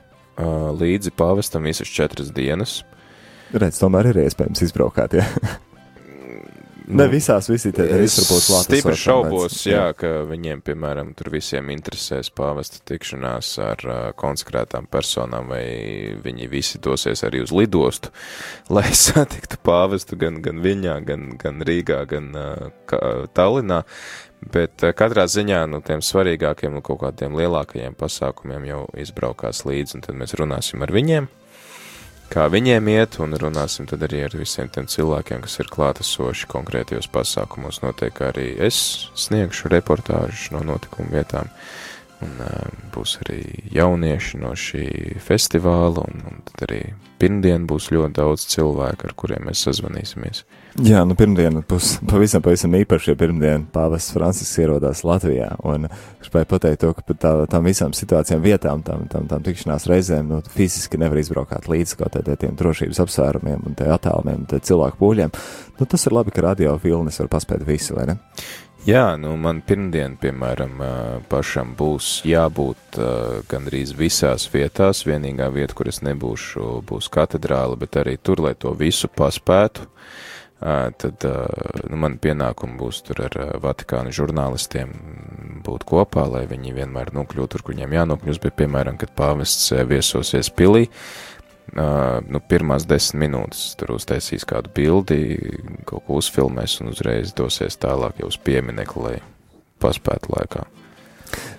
līdzi 0.80 1.14
pāvestam 1.16 1.66
visas 1.68 1.90
četras 1.90 2.32
dienas. 2.37 2.80
Redz, 3.50 3.80
tomēr 3.82 4.12
ir 4.12 4.23
iespējams 4.26 4.62
izbraukāt, 4.68 5.18
ja. 5.18 5.26
Nu, 6.90 7.04
ne 7.04 7.06
visās 7.11 7.47
visi 7.50 7.70
tie 7.75 7.85
ir 7.87 8.02
izturbūt 8.02 8.47
klāt. 8.49 8.66
Stipri 8.66 8.97
šaubos, 8.99 9.59
jā, 9.68 9.85
ka 9.99 10.25
viņiem, 10.26 10.62
piemēram, 10.66 11.12
tur 11.18 11.30
visiem 11.35 11.70
interesēs 11.70 12.32
pāvesta 12.35 12.80
tikšanās 12.90 13.50
ar 13.62 13.85
uh, 13.87 13.99
konsekrētām 14.18 14.88
personām, 14.90 15.52
vai 15.52 15.62
viņi 16.25 16.50
visi 16.50 16.80
dosies 16.82 17.23
arī 17.26 17.44
uz 17.44 17.54
lidostu, 17.54 18.11
lai 18.75 18.88
satiktu 18.90 19.61
pāvestu 19.66 20.18
gan, 20.18 20.40
gan 20.42 20.59
Viņā, 20.64 20.99
gan, 21.06 21.30
gan 21.40 21.62
Rīgā, 21.66 22.02
gan 22.11 22.35
uh, 22.37 23.30
Tallinā. 23.38 23.85
Bet 24.40 24.80
eh, 24.87 24.94
katrā 24.97 25.26
ziņā 25.28 25.64
no 25.66 25.78
nu, 25.78 25.85
tiem 25.85 26.00
svarīgākiem 26.04 26.78
un 26.78 26.85
kaut 26.85 27.02
kādiem 27.02 27.37
lielākajiem 27.37 27.97
pasākumiem 27.99 28.64
jau 28.70 28.80
izbraukās 28.97 29.66
līdzi, 29.68 29.99
un 29.99 30.06
tad 30.06 30.16
mēs 30.16 30.32
runāsim 30.40 30.80
ar 30.80 30.92
viņiem, 30.94 31.28
kā 32.32 32.47
viņiem 32.49 32.88
iet, 32.88 33.18
un 33.20 33.37
runāsim 33.37 33.88
tad 33.90 34.06
arī 34.09 34.25
ar 34.25 34.37
visiem 34.40 34.70
tiem 34.73 34.88
cilvēkiem, 34.88 35.44
kas 35.44 35.61
ir 35.61 35.68
klātesoši 35.75 36.49
konkrētajos 36.49 37.11
pasākumos. 37.12 37.82
Noteikti 37.85 38.26
arī 38.30 38.49
es 38.64 39.11
sniegšu 39.18 39.68
reportāžus 39.75 40.49
no 40.54 40.64
notikumu 40.64 41.12
vietām, 41.12 41.52
Un 42.20 42.32
būs 42.92 43.14
arī 43.22 43.40
jaunieši 43.72 44.40
no 44.42 44.52
šī 44.58 44.86
festivāla, 45.24 46.04
un, 46.04 46.24
un 46.28 46.42
tad 46.50 46.66
arī 46.66 46.80
pirmdien 47.20 47.66
būs 47.68 47.90
ļoti 47.92 48.16
daudz 48.18 48.44
cilvēku, 48.52 49.08
ar 49.08 49.14
kuriem 49.16 49.46
mēs 49.48 49.62
sazvanīsimies. 49.66 50.42
Jā, 50.84 51.00
nu 51.08 51.16
pirmdiena 51.18 51.62
būs 51.66 51.96
pavisam, 52.08 52.42
pavisam 52.44 52.76
īpaši, 52.78 53.10
ja 53.12 53.18
pirmdien 53.18 53.64
pāvests 53.72 54.12
Francisks 54.14 54.60
ierodās 54.62 55.02
Latvijā, 55.06 55.50
un 55.66 55.88
spēju 56.24 56.48
pateikt 56.52 56.84
to, 56.84 56.92
ka 56.96 57.16
tā, 57.16 57.32
tām 57.50 57.66
visām 57.66 57.96
situācijām, 57.96 58.44
vietām, 58.44 58.84
tam, 58.86 59.08
tam, 59.10 59.26
tam 59.30 59.44
tikšanās 59.46 59.88
reizēm, 59.90 60.30
nu, 60.30 60.40
fiziski 60.54 61.00
nevar 61.00 61.20
izbraukāt 61.20 61.68
līdz 61.72 61.96
kaut 62.00 62.16
tādiem 62.20 62.56
drošības 62.60 63.02
apsvērumiem 63.04 63.68
un 63.68 63.76
te 63.80 63.88
attālumiem, 63.90 64.46
te 64.50 64.60
cilvēku 64.64 65.00
pūļiem. 65.00 65.34
Nu, 65.80 65.88
tas 65.88 66.04
ir 66.06 66.16
labi, 66.16 66.32
ka 66.36 66.44
radio 66.44 66.76
vilnis 66.80 67.20
var 67.22 67.32
paspēt 67.32 67.64
visu, 67.66 67.96
vai 67.96 68.10
ne? 68.12 68.20
Jā, 68.88 69.12
nu 69.20 69.34
man 69.37 69.58
pirmdien, 69.60 70.14
piemēram, 70.16 70.78
pašam 71.28 71.75
būs 71.76 72.22
jābūt 72.25 72.96
gandrīz 73.50 73.92
visās 73.92 74.46
vietās. 74.49 75.02
Vienīgā 75.04 75.50
vieta, 75.52 75.76
kur 75.76 75.90
es 75.92 76.00
nebūšu, 76.00 76.78
būs 76.88 77.10
katedrāle, 77.12 77.76
bet 77.76 77.99
arī 78.00 78.16
tur, 78.16 78.40
lai 78.40 78.54
to 78.56 78.72
visu 78.72 79.10
paspētu, 79.12 79.84
tad 81.04 81.26
nu, 81.28 81.99
man 82.00 82.16
pienākumi 82.25 82.80
būs 82.80 83.02
tur 83.04 83.20
ar 83.26 83.37
Vatikānu 83.60 84.16
žurnālistiem 84.16 84.96
būt 85.66 85.84
kopā, 85.84 86.25
lai 86.32 86.46
viņi 86.49 86.72
vienmēr 86.80 87.12
nokļūtu 87.20 87.52
tur, 87.52 87.66
kur 87.66 87.76
viņiem 87.76 87.99
jānokļūst, 87.99 88.44
bet, 88.46 88.56
piemēram, 88.64 88.96
kad 89.00 89.12
pāvests 89.12 89.75
viesosies 89.92 90.49
pilī, 90.56 90.87
nu, 91.76 92.40
pirmās 92.50 92.87
desmit 92.88 93.26
minūtes 93.26 93.75
tur 93.79 93.95
uztaisīs 93.97 94.47
kādu 94.49 94.73
bildi, 94.75 95.21
kaut 95.88 96.07
ko 96.07 96.21
uzfilmēs 96.21 96.81
un 96.83 96.93
uzreiz 96.95 97.35
dosies 97.37 97.79
tālāk 97.81 98.23
jau 98.23 98.31
uz 98.31 98.38
pieminekli, 98.40 99.02
lai 99.05 99.17
paspētu 99.83 100.33
laikā. 100.35 100.67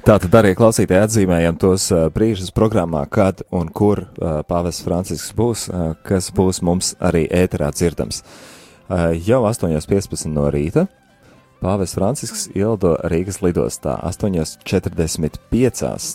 Tātad 0.04 0.34
arī 0.36 0.52
klausītāji 0.58 1.06
atzīmējam 1.06 1.60
tos 1.62 1.86
brīžus 2.12 2.52
programmā, 2.56 3.06
kad 3.08 3.44
un 3.56 3.70
kur 3.72 4.04
pāvests 4.50 4.84
Francisks 4.84 5.32
būs, 5.38 5.70
kas 6.08 6.32
būs 6.36 6.60
mums 6.66 6.96
arī 7.00 7.24
ēterā 7.32 7.70
dzirdams. 7.72 8.24
Jau 9.24 9.46
8.15 9.48 10.34
no 10.34 10.50
rīta 10.52 10.90
Pāvests 11.62 11.94
Francisks 11.94 12.48
ielido 12.58 12.96
Rīgas 13.06 13.38
lidostā 13.46 13.94
8.45. 14.10 15.38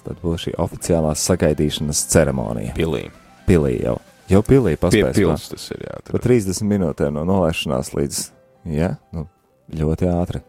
Tad 0.03 0.19
būs 0.19 0.49
šī 0.49 0.57
oficiālā 0.59 1.15
sagaidīšanas 1.15 2.01
ceremonija. 2.11 2.75
Pilī 2.75 3.05
pilī 3.47 3.79
jau. 3.81 3.97
Jau 4.31 4.43
pilī 4.43 4.75
paspējas. 4.81 5.17
Pils 5.17 5.49
tas 5.53 5.65
ir, 5.75 5.87
jā. 5.87 5.97
Pa 6.11 6.21
30 6.23 6.67
minūtēm 6.67 7.15
no 7.15 7.23
nolaišanās 7.29 7.93
līdz, 7.95 8.23
jā, 8.75 8.95
nu, 9.15 9.27
ļoti 9.71 10.09
ātri. 10.11 10.43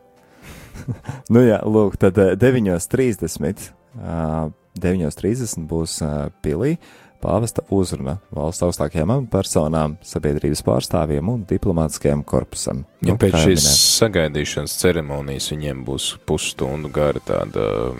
nu 1.33 1.43
jā, 1.45 1.59
lūk, 1.65 1.97
tad 2.01 2.17
9.30, 2.41 3.67
uh, 3.99 4.47
9.30 4.81 5.67
būs 5.69 5.99
uh, 6.05 6.15
pilī 6.45 6.77
pāvesta 7.21 7.63
uzruna 7.73 8.19
valsts 8.33 8.61
augstākajām 8.65 9.09
amatpersonām, 9.09 9.95
sabiedrības 10.05 10.61
pārstāvjiem 10.65 11.31
un 11.33 11.45
diplomātiskajam 11.49 12.21
korpusam. 12.25 12.83
Ja 13.01 13.15
nu, 13.15 13.21
pēc 13.21 13.39
šīs 13.41 13.65
sagaidīšanas 13.97 14.77
ceremonijas 14.81 15.49
viņiem 15.53 15.81
būs 15.85 16.11
pusstundu 16.29 16.93
gara 16.93 17.21
tāda 17.25 17.93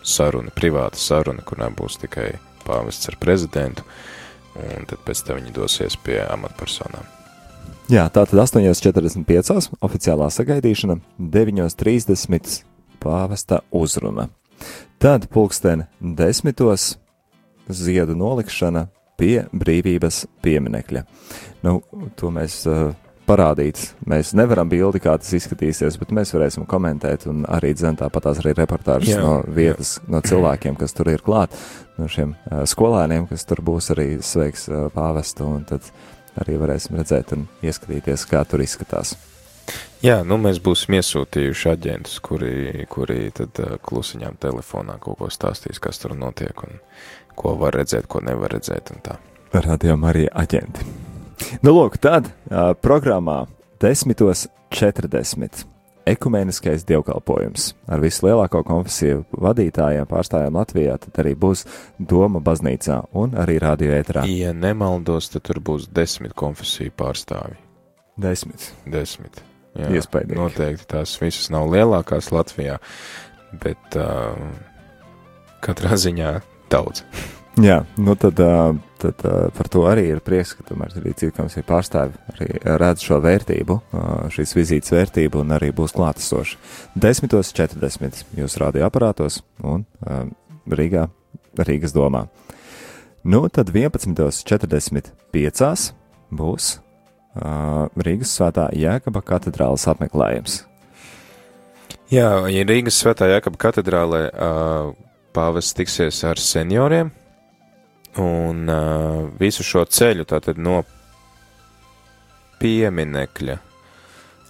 saruna, 0.00 0.52
privāta 0.56 1.00
saruna, 1.00 1.44
kurā 1.44 1.68
būs 1.76 2.00
tikai 2.04 2.30
pāvests 2.64 3.12
ar 3.12 3.20
prezidentu. 3.20 3.84
Uh, 3.84 4.07
un 4.58 4.88
tad 4.88 5.02
pēc 5.06 5.22
tam 5.26 5.40
viņi 5.40 5.54
dosies 5.56 5.96
pie 6.04 6.20
amatpersonām. 6.26 7.06
Jā, 7.88 8.04
tā 8.12 8.26
tad 8.28 8.36
8.45. 8.36 9.70
oficiālā 9.80 10.28
sagaidīšana, 10.34 10.98
9.30. 11.16 12.58
pāvesta 13.00 13.62
uzruna. 13.72 14.28
Tad 15.00 15.28
pulksten 15.32 15.86
desmitos 16.02 16.96
ziedu 17.68 18.16
nolikšana 18.18 18.88
pie 19.18 19.46
brīvības 19.56 20.26
pieminekļa. 20.44 21.04
Nu, 21.64 21.78
to 22.18 22.30
mēs 22.34 22.60
uh, 22.68 22.92
parādīt. 23.28 23.80
Mēs 24.08 24.32
nevaram 24.38 24.68
bildi, 24.70 25.00
kā 25.04 25.14
tas 25.20 25.30
izskatīsies, 25.36 25.98
bet 26.00 26.12
mēs 26.16 26.32
varēsim 26.34 26.66
komentēt 26.68 27.28
un 27.30 27.44
arī 27.48 27.74
dzēn 27.76 28.00
tāpatās 28.00 28.40
arī 28.42 28.54
reportāžas 28.58 29.12
jā, 29.12 29.22
no 29.22 29.38
vietas, 29.44 29.98
jā. 29.98 30.08
no 30.14 30.22
cilvēkiem, 30.24 30.78
kas 30.80 30.96
tur 30.96 31.12
ir 31.12 31.24
klāt, 31.24 31.54
no 31.98 32.08
šiem 32.10 32.34
uh, 32.34 32.62
skolēniem, 32.68 33.28
kas 33.30 33.46
tur 33.48 33.62
būs 33.64 33.92
arī 33.94 34.10
sveiks 34.24 34.68
uh, 34.72 34.86
pāvestu, 34.94 35.48
un 35.58 35.66
tad 35.68 35.88
arī 36.38 36.58
varēsim 36.60 36.98
redzēt 36.98 37.34
un 37.36 37.48
ieskatīties, 37.64 38.28
kā 38.30 38.44
tur 38.48 38.64
izskatās. 38.64 39.16
Jā, 40.00 40.22
nu 40.24 40.38
mēs 40.40 40.60
būsim 40.64 40.94
iesūtījuši 40.96 41.72
aģentus, 41.72 42.20
kuri, 42.24 42.86
kuri 42.88 43.28
tad 43.36 43.60
uh, 43.64 43.76
klusiņām 43.82 44.38
telefonā 44.40 44.96
kaut 45.02 45.20
ko 45.20 45.32
stāstīs, 45.34 45.82
kas 45.82 46.00
tur 46.00 46.16
notiek 46.16 46.64
un 46.64 46.80
ko 47.38 47.58
var 47.58 47.76
redzēt, 47.78 48.08
ko 48.10 48.22
nevar 48.24 48.56
redzēt 48.56 48.94
un 48.94 49.04
tā. 49.04 49.18
Radījām 49.54 50.02
arī 50.08 50.26
aģenti. 50.28 51.07
Nu, 51.62 51.72
lūk, 51.72 51.98
tad 52.02 52.28
uh, 52.28 52.72
programmā 52.82 53.46
10.40. 53.82 55.66
Ekumeniskais 56.08 56.86
dievkalpojums 56.88 57.74
ar 57.92 58.00
vislielāko 58.00 58.62
konfesiju 58.64 59.26
vadītājiem, 59.44 60.06
pārstāvjiem 60.08 60.56
Latvijā, 60.56 60.94
tad 61.02 61.20
arī 61.20 61.34
būs 61.36 61.66
Doma 62.00 62.40
baznīcā 62.40 63.02
un 63.20 63.36
arī 63.36 63.58
radio 63.60 63.92
ētrā. 63.98 64.24
Ja 64.32 64.54
nemaldos, 64.56 65.28
tad 65.34 65.44
tur 65.50 65.60
būs 65.60 65.90
desmit 65.92 66.32
konfesiju 66.38 66.94
pārstāvi. 66.96 67.60
Desmit. 68.18 68.70
Desmit. 68.88 69.42
Jā, 69.78 69.92
Iespējams. 70.00 70.34
Noteikti 70.34 70.88
tās 70.90 71.12
visas 71.20 71.52
nav 71.54 71.68
lielākās 71.70 72.32
Latvijā, 72.34 72.78
bet 73.62 73.98
uh, 74.00 74.34
katrā 75.62 75.98
ziņā 76.00 76.38
daudz. 76.72 77.04
Jā, 77.62 77.82
nu 78.00 78.14
tad, 78.18 78.40
tad 78.98 79.22
par 79.54 79.68
to 79.70 79.84
arī 79.88 80.04
ir 80.12 80.20
prieks, 80.24 80.54
ka 80.58 80.62
tomēr 80.68 80.90
arī 80.98 81.12
citkomisija 81.18 81.64
pārstāvi 81.68 82.12
arī 82.34 82.48
redz 82.80 83.00
šo 83.06 83.16
vērtību, 83.24 83.74
šīs 84.34 84.50
vizītes 84.58 84.94
vērtību 84.94 85.34
un 85.42 85.48
arī 85.56 85.68
būs 85.74 85.92
klātesoši. 85.96 86.54
10.40 86.98 88.24
jūs 88.38 88.58
radioaparātos 88.62 89.34
un 89.62 89.78
Rīgā, 90.68 91.04
Rīgas 91.58 91.92
domā. 91.96 92.22
Nu, 93.28 93.40
tad 93.52 93.66
11.45 93.74 95.92
būs 96.38 96.64
Rīgas 98.08 98.30
svētā 98.34 98.64
Jēkaba 98.74 99.20
katedrālas 99.26 99.84
apmeklējums. 99.90 100.54
Jā, 102.08 102.28
ja 102.48 102.62
Rīgas 102.64 102.96
svētā 103.02 103.24
Jēkaba 103.28 103.58
katedrālē 103.68 104.22
pāvests 105.36 105.76
tiksies 105.76 106.16
ar 106.24 106.40
senioriem, 106.40 107.10
Un 108.16 108.68
uh, 108.72 109.28
visu 109.38 109.62
šo 109.66 109.84
ceļu 109.84 110.24
tātad 110.26 110.58
no 110.58 110.80
pieminekļa 112.58 113.58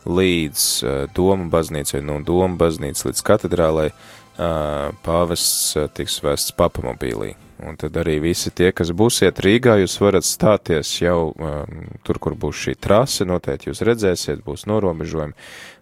līdz 0.08 0.62
uh, 0.84 1.02
Doma 1.14 1.50
baznīcai, 1.52 2.00
no 2.04 2.20
Doma 2.24 2.56
baznīcas 2.60 3.08
līdz 3.10 3.24
katedrālai, 3.26 3.90
uh, 3.90 4.94
pāvests 5.04 5.76
uh, 5.76 5.90
tiks 5.92 6.20
vēsts 6.24 6.56
papamobīlī. 6.56 7.34
Un 7.58 7.74
tad 7.74 7.96
arī 7.98 8.20
visi 8.22 8.52
tie, 8.54 8.68
kas 8.70 8.92
būsiet 8.94 9.40
Rīgā, 9.42 9.80
jūs 9.80 9.96
varat 9.98 10.22
stāties 10.22 10.92
jau 11.02 11.32
um, 11.32 11.88
tur, 12.06 12.20
kur 12.22 12.36
būs 12.38 12.60
šī 12.64 12.74
trase, 12.78 13.26
noteikti 13.26 13.66
jūs 13.72 13.82
redzēsiet, 13.88 14.44
būs 14.46 14.68
norobežojumi. 14.70 15.34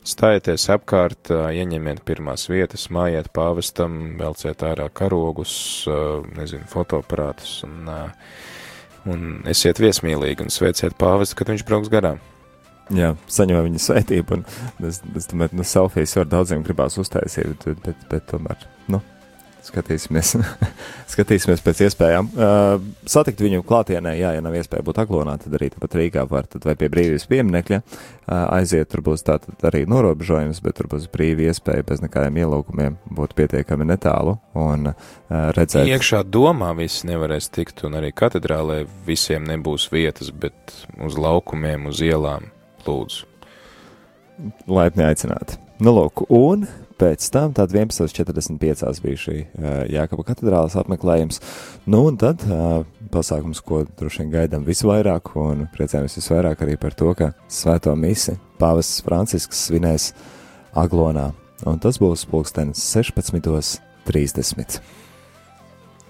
Stājieties 0.06 0.64
apkārt, 0.72 1.28
uh, 1.34 1.50
ieņemiet 1.52 2.00
pirmās 2.08 2.46
vietas, 2.48 2.86
mājiet 2.88 3.28
pāvestam, 3.36 4.14
velciet 4.16 4.64
ārā 4.64 4.86
karogus, 4.88 5.52
uh, 5.90 6.24
nezinu, 6.38 6.64
fotoaparātus 6.70 7.58
un, 7.68 7.90
uh, 7.92 8.38
un 9.12 9.26
esiet 9.52 9.82
viesmīlīgi 9.82 10.46
un 10.46 10.54
sveiciet 10.54 10.96
pāvestu, 10.96 11.36
kad 11.42 11.52
viņš 11.52 11.66
brauks 11.68 11.92
garām. 11.92 12.22
Jā, 12.96 13.12
saņemam 13.28 13.66
viņa 13.66 13.82
svētību, 13.82 14.38
un 14.38 14.88
es, 14.88 15.02
es 15.18 15.28
domāju, 15.28 15.58
nu, 15.60 15.66
selfijas 15.66 16.16
var 16.22 16.32
daudziem 16.32 16.64
gribās 16.64 16.96
uztaisīt, 17.02 17.52
bet, 17.66 17.84
bet, 17.84 18.08
bet 18.08 18.28
tomēr, 18.30 18.64
nu, 18.94 19.02
Skatīsimies, 19.66 20.36
skatīsimies 21.12 21.62
pēc 21.64 21.80
iespējām. 21.88 22.28
Uh, 22.36 22.76
satikt 23.08 23.40
viņu 23.42 23.64
klātienē, 23.66 24.12
jā, 24.18 24.30
ja 24.36 24.44
nav 24.44 24.54
iespēja 24.58 24.84
būt 24.86 25.00
aglonā, 25.02 25.36
tad 25.42 25.56
arī 25.58 25.70
tāpat 25.74 25.96
Rīgā 25.98 26.26
var, 26.30 26.46
tad 26.50 26.66
vai 26.68 26.76
pie 26.78 26.88
brīvības 26.92 27.26
pieminekļa 27.30 27.80
uh, 27.80 27.88
aiziet, 28.54 28.88
tur 28.92 29.02
būs 29.08 29.26
tātad 29.26 29.66
arī 29.66 29.82
norobežojums, 29.90 30.62
bet 30.62 30.78
tur 30.78 30.90
būs 30.92 31.08
brīvi 31.12 31.48
iespēja 31.50 31.86
bez 31.88 32.04
nekādiem 32.04 32.38
ielūkumiem 32.44 32.98
būt 33.18 33.34
pietiekami 33.38 33.88
netālu 33.90 34.36
un 34.54 34.92
uh, 34.92 35.12
redzēt. 35.56 35.90
Iekšā 35.90 36.22
domā 36.30 36.70
visi 36.78 37.10
nevarēs 37.10 37.50
tikt, 37.54 37.82
un 37.88 37.98
arī 37.98 38.12
katedrālē 38.14 38.84
visiem 39.08 39.48
nebūs 39.50 39.90
vietas, 39.94 40.30
bet 40.30 40.78
uz 41.02 41.18
laukumiem, 41.18 41.90
uz 41.90 42.04
ielām 42.06 42.52
lūdzu. 42.86 43.26
Laipni 44.68 45.06
aicināti. 45.06 45.56
Nu, 45.80 45.92
lūk, 45.96 46.26
un 46.32 46.68
pēc 47.00 47.28
tam, 47.32 47.54
tad 47.56 47.74
11.45. 47.74 49.02
bija 49.04 49.20
šī 49.20 49.36
uh, 49.44 49.66
Jākapa 49.92 50.26
katedrālas 50.32 50.76
apmeklējums. 50.80 51.40
Nu, 51.86 52.04
un 52.10 52.18
tad 52.20 52.44
uh, 52.48 52.82
pasākums, 53.12 53.62
ko 53.64 53.84
droši 53.98 54.24
vien 54.24 54.34
gaidām 54.34 54.66
visvairāk, 54.66 55.34
un 55.40 55.66
priecājamies 55.74 56.18
visvairāk 56.20 56.64
arī 56.66 56.78
par 56.80 56.96
to, 56.98 57.12
ka 57.18 57.32
svēto 57.52 57.94
misi 57.98 58.38
pāvests 58.60 59.04
Francisks 59.06 59.66
svinēs 59.68 60.12
Aglonā. 60.76 61.30
Un 61.66 61.78
tas 61.80 61.96
būs 62.00 62.26
pulkstenis 62.28 62.82
16. 62.92 63.80
16.30. 64.06 64.78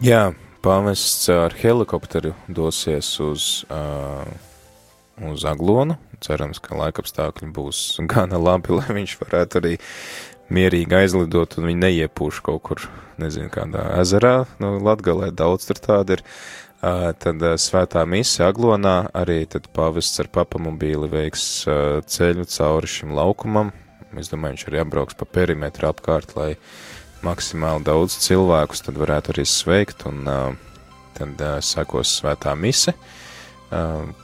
Jā, 0.04 0.34
pāvests 0.64 1.28
ar 1.32 1.54
helikopteru 1.56 2.34
dosies 2.48 3.14
uz, 3.24 3.64
uh, 3.72 4.26
uz 5.30 5.46
Aglonu. 5.48 5.96
Cerams, 6.20 6.60
ka 6.64 6.76
laikapstākļi 6.76 7.50
būs 7.56 7.80
gana 8.12 8.40
labi, 8.40 8.76
lai 8.76 9.00
viņš 9.00 9.16
varētu 9.22 9.62
arī 9.62 9.74
mierīgi 10.52 10.96
aizlidot 11.00 11.56
un 11.58 11.68
viņi 11.70 11.82
neiepūš 11.82 12.42
kaut 12.46 12.62
kur, 12.68 12.84
nezinu, 13.20 13.50
kādā 13.52 13.88
ezerā. 14.00 14.44
Nu, 14.62 14.76
Latgalē 14.82 15.32
daudz 15.34 15.68
tur 15.68 15.82
tāda 15.82 16.18
ir. 16.18 16.24
Uh, 16.86 17.08
tad 17.16 17.40
uh, 17.40 17.54
svētā 17.56 18.02
misija 18.06 18.50
Aglonā 18.52 19.08
arī 19.16 19.46
tad 19.48 19.64
pavests 19.74 20.20
ar 20.20 20.28
papamobīli 20.30 21.08
veiks 21.08 21.46
uh, 21.66 22.02
ceļu 22.04 22.44
cauri 22.52 22.90
šim 22.92 23.14
laukumam. 23.16 23.72
Es 24.20 24.28
domāju, 24.30 24.58
viņš 24.58 24.66
arī 24.68 24.82
apbrauks 24.82 25.16
pa 25.16 25.24
perimetru 25.24 25.88
apkārt, 25.88 26.36
lai 26.36 26.50
maksimāli 27.24 27.82
daudz 27.88 28.18
cilvēkus 28.22 28.84
tad 28.86 29.00
varētu 29.00 29.32
arī 29.32 29.46
sveikt, 29.48 30.04
un 30.08 30.28
tad 31.16 31.42
sekos 31.64 32.12
svētā 32.20 32.54
mise, 32.56 32.94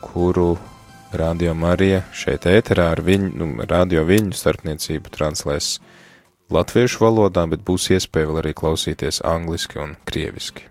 kuru 0.04 0.54
Radio 1.12 1.52
Marija 1.52 2.06
šeit 2.16 2.46
ēterā 2.48 2.86
ar 2.94 3.02
viņu, 3.04 3.32
nu, 3.36 3.48
radio 3.68 4.04
viņu 4.08 4.32
starpniecību 4.36 5.12
translēs 5.12 5.74
latviešu 6.54 7.04
valodā, 7.04 7.46
bet 7.50 7.64
būs 7.66 7.90
iespēja 7.96 8.30
vēl 8.30 8.42
arī 8.42 8.52
klausīties 8.58 9.22
angliski 9.26 9.80
un 9.82 9.96
krieviski. 10.08 10.68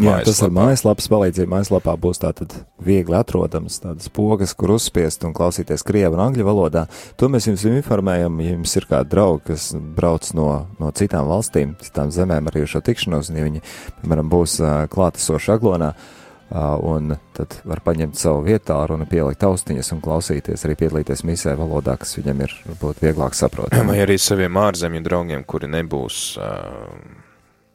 Jā, 0.00 0.14
tas 0.24 0.38
ar 0.40 0.48
mājaslapas 0.56 1.04
palīdzību. 1.12 1.50
Mājaslapā 1.52 1.92
būs 2.00 2.22
tātad 2.22 2.54
viegli 2.80 3.12
atrodams 3.18 3.76
tādas 3.82 4.08
pogas, 4.08 4.54
kur 4.56 4.72
uzspiest 4.78 5.26
un 5.28 5.34
klausīties 5.36 5.84
krievu 5.84 6.16
un 6.16 6.22
angļu 6.24 6.46
valodā. 6.48 6.86
To 7.20 7.28
mēs 7.28 7.50
jums 7.50 7.66
informējam, 7.68 8.40
ja 8.40 8.54
jums 8.54 8.72
ir 8.80 8.88
kādi 8.88 9.12
draugi, 9.12 9.44
kas 9.50 9.68
brauc 9.76 10.30
no, 10.38 10.48
no 10.80 10.94
citām 10.96 11.28
valstīm, 11.28 11.76
citām 11.84 12.08
zemēm 12.14 12.48
arī 12.48 12.64
šo 12.64 12.80
tikšanos, 12.84 13.28
un 13.30 13.38
ja 13.42 13.46
viņi, 13.50 13.62
piemēram, 14.00 14.32
būs 14.32 14.56
uh, 14.64 14.72
klātesoši 14.92 15.52
aglonā, 15.58 15.92
uh, 15.92 16.21
un 16.52 17.16
tad 17.36 17.56
var 17.68 17.80
paņemt 17.84 18.18
savu 18.20 18.44
vietāru 18.44 18.98
un 18.98 19.06
pielikt 19.08 19.44
austiņas 19.46 19.92
un 19.94 20.02
klausīties, 20.04 20.66
arī 20.66 20.76
piedalīties 20.82 21.24
misē 21.28 21.56
valodā, 21.56 21.96
kas 22.00 22.16
viņam 22.18 22.44
ir, 22.44 22.54
varbūt, 22.68 23.02
vieglāk 23.04 23.36
saprotama. 23.38 23.88
Vai 23.92 24.02
arī 24.04 24.18
saviem 24.20 24.60
ārzemju 24.60 25.04
draugiem, 25.06 25.44
kuri 25.48 25.70
nebūs. 25.72 26.22
Uh 26.42 27.20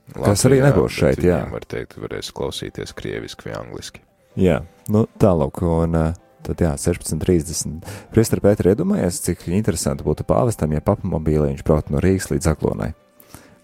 Latvijā, 0.08 0.28
Kas 0.32 0.46
arī 0.48 0.60
nebūs 0.64 0.94
šeit, 0.96 1.24
jā. 1.26 1.42
Var 1.52 1.66
teikt, 1.68 1.98
varēs 2.00 2.30
klausīties 2.36 2.94
krieviski 2.96 3.50
vai 3.50 3.58
angliski. 3.60 4.00
Jā, 4.40 4.62
nu 4.94 5.04
tālāk, 5.20 5.60
un 5.68 5.98
uh, 6.00 6.14
tad 6.48 6.64
jā, 6.64 6.72
16.30. 6.80 7.82
Priester 8.14 8.42
Pēter 8.44 8.72
iedomājies, 8.72 9.20
cik 9.26 9.48
interesanti 9.52 10.06
būtu 10.08 10.24
pāvestam, 10.30 10.72
ja 10.76 10.86
papamobīlī 10.86 11.52
viņš 11.52 11.66
braukt 11.68 11.92
no 11.92 12.00
Rīgas 12.04 12.32
līdz 12.32 12.54
Aklonai. 12.54 12.94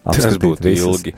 Tas 0.03 0.36
būtu 0.41 0.67
visas. 0.67 0.83
ilgi. 0.83 1.13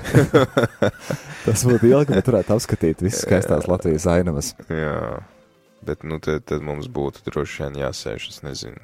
Tas 1.45 1.63
būtu 1.65 1.89
ilgi, 1.89 2.13
bet 2.13 2.27
varētu 2.29 2.53
apskatīt 2.57 3.01
visas 3.05 3.23
skaistās 3.25 3.65
Latvijas 3.69 4.05
ainavas. 4.11 4.51
Jā, 4.69 5.23
bet 5.85 6.05
nu 6.05 6.19
tad, 6.21 6.45
tad 6.49 6.61
mums 6.65 6.89
būtu 6.91 7.25
droši 7.25 7.65
vien 7.65 7.81
jāsēž, 7.81 8.29
es 8.29 8.43
nezinu. 8.45 8.83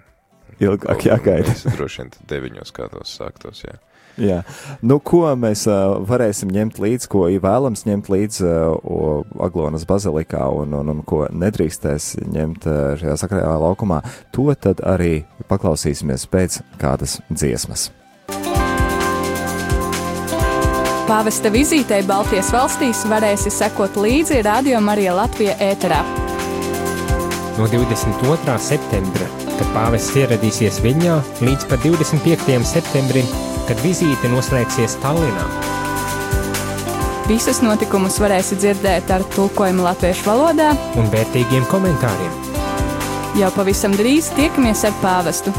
Ilgāk 0.61 1.05
jāgaida. 1.05 1.53
Mēs 1.53 1.77
droši 1.77 2.03
vien 2.03 2.11
deviņos 2.33 2.73
kādos 2.75 3.13
sāktos, 3.19 3.63
jā. 3.67 3.77
Jā. 4.19 4.41
Nu, 4.83 4.97
ko 4.99 5.23
mēs 5.39 5.63
uh, 5.69 6.01
varēsim 6.07 6.51
ņemt 6.51 6.81
līdzi, 6.83 7.07
ko 7.11 7.23
vēlams 7.31 7.85
ņemt 7.87 8.09
līdzi 8.11 8.43
uh, 8.49 9.23
Aglonas 9.45 9.85
bazilikā 9.87 10.43
un, 10.51 10.75
un, 10.81 10.91
un 10.91 10.99
ko 11.07 11.23
nedrīkstēs 11.31 12.17
ņemt 12.25 12.67
uh, 12.67 12.81
šajā 12.99 13.15
sakrajā 13.23 13.55
laukumā, 13.63 14.01
to 14.35 14.49
tad 14.59 14.83
arī 14.83 15.23
paklausīsimies 15.51 16.27
pēc 16.31 16.61
kādas 16.81 17.19
dziesmas. 17.31 17.89
Pāvesta 21.11 21.51
vizītei 21.51 22.05
Baltijas 22.07 22.53
valstīs 22.55 23.01
varēsi 23.11 23.51
sekot 23.51 23.97
līdzi 23.99 24.37
Radio 24.47 24.79
Marija 24.79 25.17
Latvija 25.17 25.57
ēterā. 25.59 25.99
No 27.57 27.67
22. 27.67 28.55
septembra, 28.63 29.27
kad 29.57 29.73
pāvests 29.75 30.15
ieradīsies 30.23 30.79
Viņā, 30.85 31.19
līdz 31.43 31.67
pat 31.67 31.83
25. 31.83 32.61
septembrim 32.63 33.27
kad 33.67 33.81
vizīte 33.85 34.27
noslēgsies 34.31 34.97
Tallinā. 35.03 35.45
Visus 37.29 37.61
notikumus 37.63 38.17
varēsi 38.19 38.57
dzirdēt 38.59 39.11
ar 39.15 39.23
tulkojumu 39.35 39.85
latviešu 39.85 40.25
valodā 40.27 40.71
un 40.99 41.11
vērtīgiem 41.13 41.67
komentāriem. 41.71 42.39
Jau 43.39 43.51
pavisam 43.55 43.95
drīz 43.95 44.31
tiekamies 44.35 44.83
ar 44.89 44.97
pāvestu. 45.03 45.55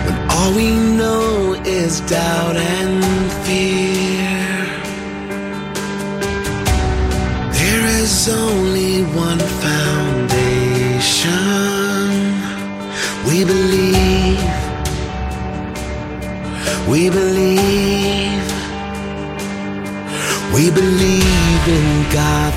When 0.05 0.17
all 0.29 0.53
we 0.53 0.69
know 0.99 1.55
is 1.65 2.01
doubt 2.01 2.57
and 2.57 3.02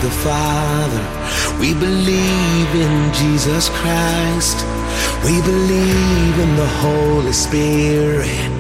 the 0.07 0.13
Father 0.13 1.05
we 1.59 1.73
believe 1.73 2.71
in 2.75 3.13
Jesus 3.15 3.71
Christ. 3.81 4.59
We 5.25 5.41
believe 5.41 6.35
in 6.45 6.53
the 6.55 6.71
Holy 6.85 7.33
Spirit, 7.33 8.53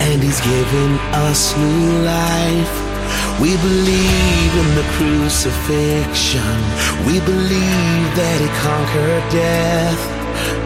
and 0.00 0.22
He's 0.22 0.40
given 0.40 0.92
us 1.26 1.56
new 1.56 1.90
life. 2.04 2.74
We 3.42 3.52
believe 3.68 4.52
in 4.62 4.70
the 4.78 4.86
crucifixion. 4.96 6.56
We 7.08 7.18
believe 7.32 8.08
that 8.20 8.36
He 8.40 8.48
conquered 8.62 9.26
death. 9.32 10.00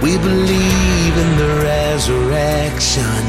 We 0.04 0.18
believe 0.18 1.14
in 1.24 1.30
the 1.42 1.52
resurrection, 1.64 3.22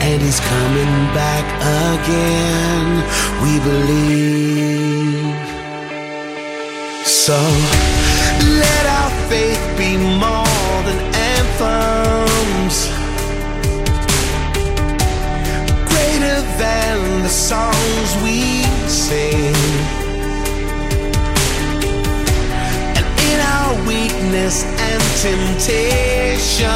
and 0.00 0.22
He's 0.22 0.40
coming 0.40 0.94
back 1.12 1.46
again. 1.92 2.88
We 3.44 3.52
believe. 3.68 5.01
So 7.22 7.38
let 8.58 8.84
our 8.98 9.10
faith 9.30 9.62
be 9.78 9.96
more 9.96 10.82
than 10.82 10.98
anthems, 11.14 12.76
greater 15.86 16.38
than 16.58 17.22
the 17.22 17.28
songs 17.28 18.16
we 18.24 18.64
sing. 18.88 19.54
And 22.98 23.06
in 23.30 23.38
our 23.54 23.72
weakness 23.86 24.64
and 24.64 25.02
temptations, 25.22 26.72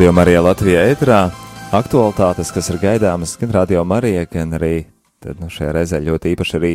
Radio 0.00 0.14
Marija 0.16 0.40
Latvijā 0.40 0.80
ētrā 0.94 1.16
aktualitātes, 1.76 2.48
kas 2.56 2.70
ir 2.72 2.78
gaidāmas 2.80 3.34
gan 3.36 3.50
Radio 3.52 3.82
Marija, 3.84 4.22
gan 4.32 4.54
arī 4.56 4.86
tad, 5.20 5.36
nu, 5.42 5.50
šajā 5.52 5.74
reizē 5.76 5.98
ļoti 6.00 6.30
īpaši 6.32 6.54
arī 6.56 6.70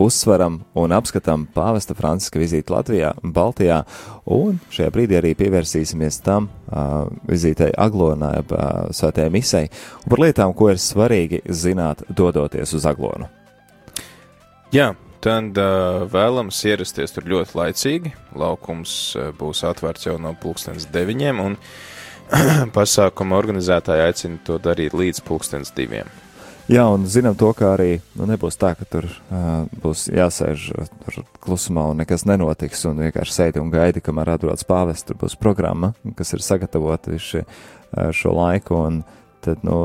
uzsveram 0.00 0.56
un 0.80 0.94
apskatām 0.96 1.44
pāvesta 1.52 1.92
Franciska 1.98 2.40
vizīti 2.40 2.72
Latvijā, 2.72 3.10
Baltijā, 3.20 3.82
un 4.32 4.56
šajā 4.72 4.94
brīdī 4.94 5.18
arī 5.18 5.34
pievērsīsimies 5.36 6.22
tam 6.24 6.46
uh, 6.48 7.10
vizītei 7.28 7.68
Aglonā, 7.76 8.32
jeb 8.38 8.56
uh, 8.56 8.88
svētajai 8.96 9.34
misei, 9.36 9.68
un 10.06 10.14
par 10.14 10.24
lietām, 10.24 10.56
ko 10.56 10.70
ir 10.72 10.80
svarīgi 10.80 11.42
zināt, 11.52 12.06
dodoties 12.08 12.72
uz 12.80 12.88
Aglonu. 12.88 13.28
Jā, 14.72 14.94
tad 15.20 15.60
uh, 15.60 16.08
vēlams 16.08 16.64
ierasties 16.64 17.12
tur 17.12 17.28
ļoti 17.28 17.60
laicīgi. 17.60 18.16
Laukums 18.40 18.98
uh, 19.20 19.30
būs 19.36 19.66
atvērts 19.68 20.08
jau 20.08 20.16
no 20.16 20.32
pulkstens 20.40 20.88
deviņiem, 20.96 21.44
un 21.44 21.60
pasākuma 22.76 23.38
organizētāji 23.38 24.04
aicina 24.04 24.40
to 24.44 24.58
darīt 24.62 24.96
līdz 24.96 25.22
pulkstens 25.26 25.72
diviem. 25.76 26.08
Jā, 26.68 26.82
un 26.92 27.06
zinām 27.08 27.32
to, 27.38 27.48
ka 27.56 27.70
arī 27.78 27.94
nu, 28.18 28.26
nebūs 28.28 28.58
tā, 28.60 28.74
ka 28.76 28.84
tur 28.84 29.06
uh, 29.08 29.62
būs 29.80 30.04
jāsēž 30.12 30.66
tur 31.06 31.22
klusumā 31.40 31.86
un 31.88 32.02
nekas 32.02 32.26
nenotiks, 32.28 32.82
un 32.90 33.00
vienkārši 33.06 33.32
sēdi 33.32 33.62
un 33.62 33.70
gaidi, 33.72 34.02
kamēr 34.04 34.34
atbrauc 34.34 34.64
pāvests. 34.68 35.06
Tur 35.08 35.16
būs 35.22 35.38
programma, 35.40 35.94
kas 36.18 36.34
ir 36.36 36.44
sagatavota 36.44 37.14
visu 37.14 37.40
šo 38.12 38.34
laiku, 38.36 38.82
un 38.84 39.00
tad 39.40 39.64
nu, 39.64 39.78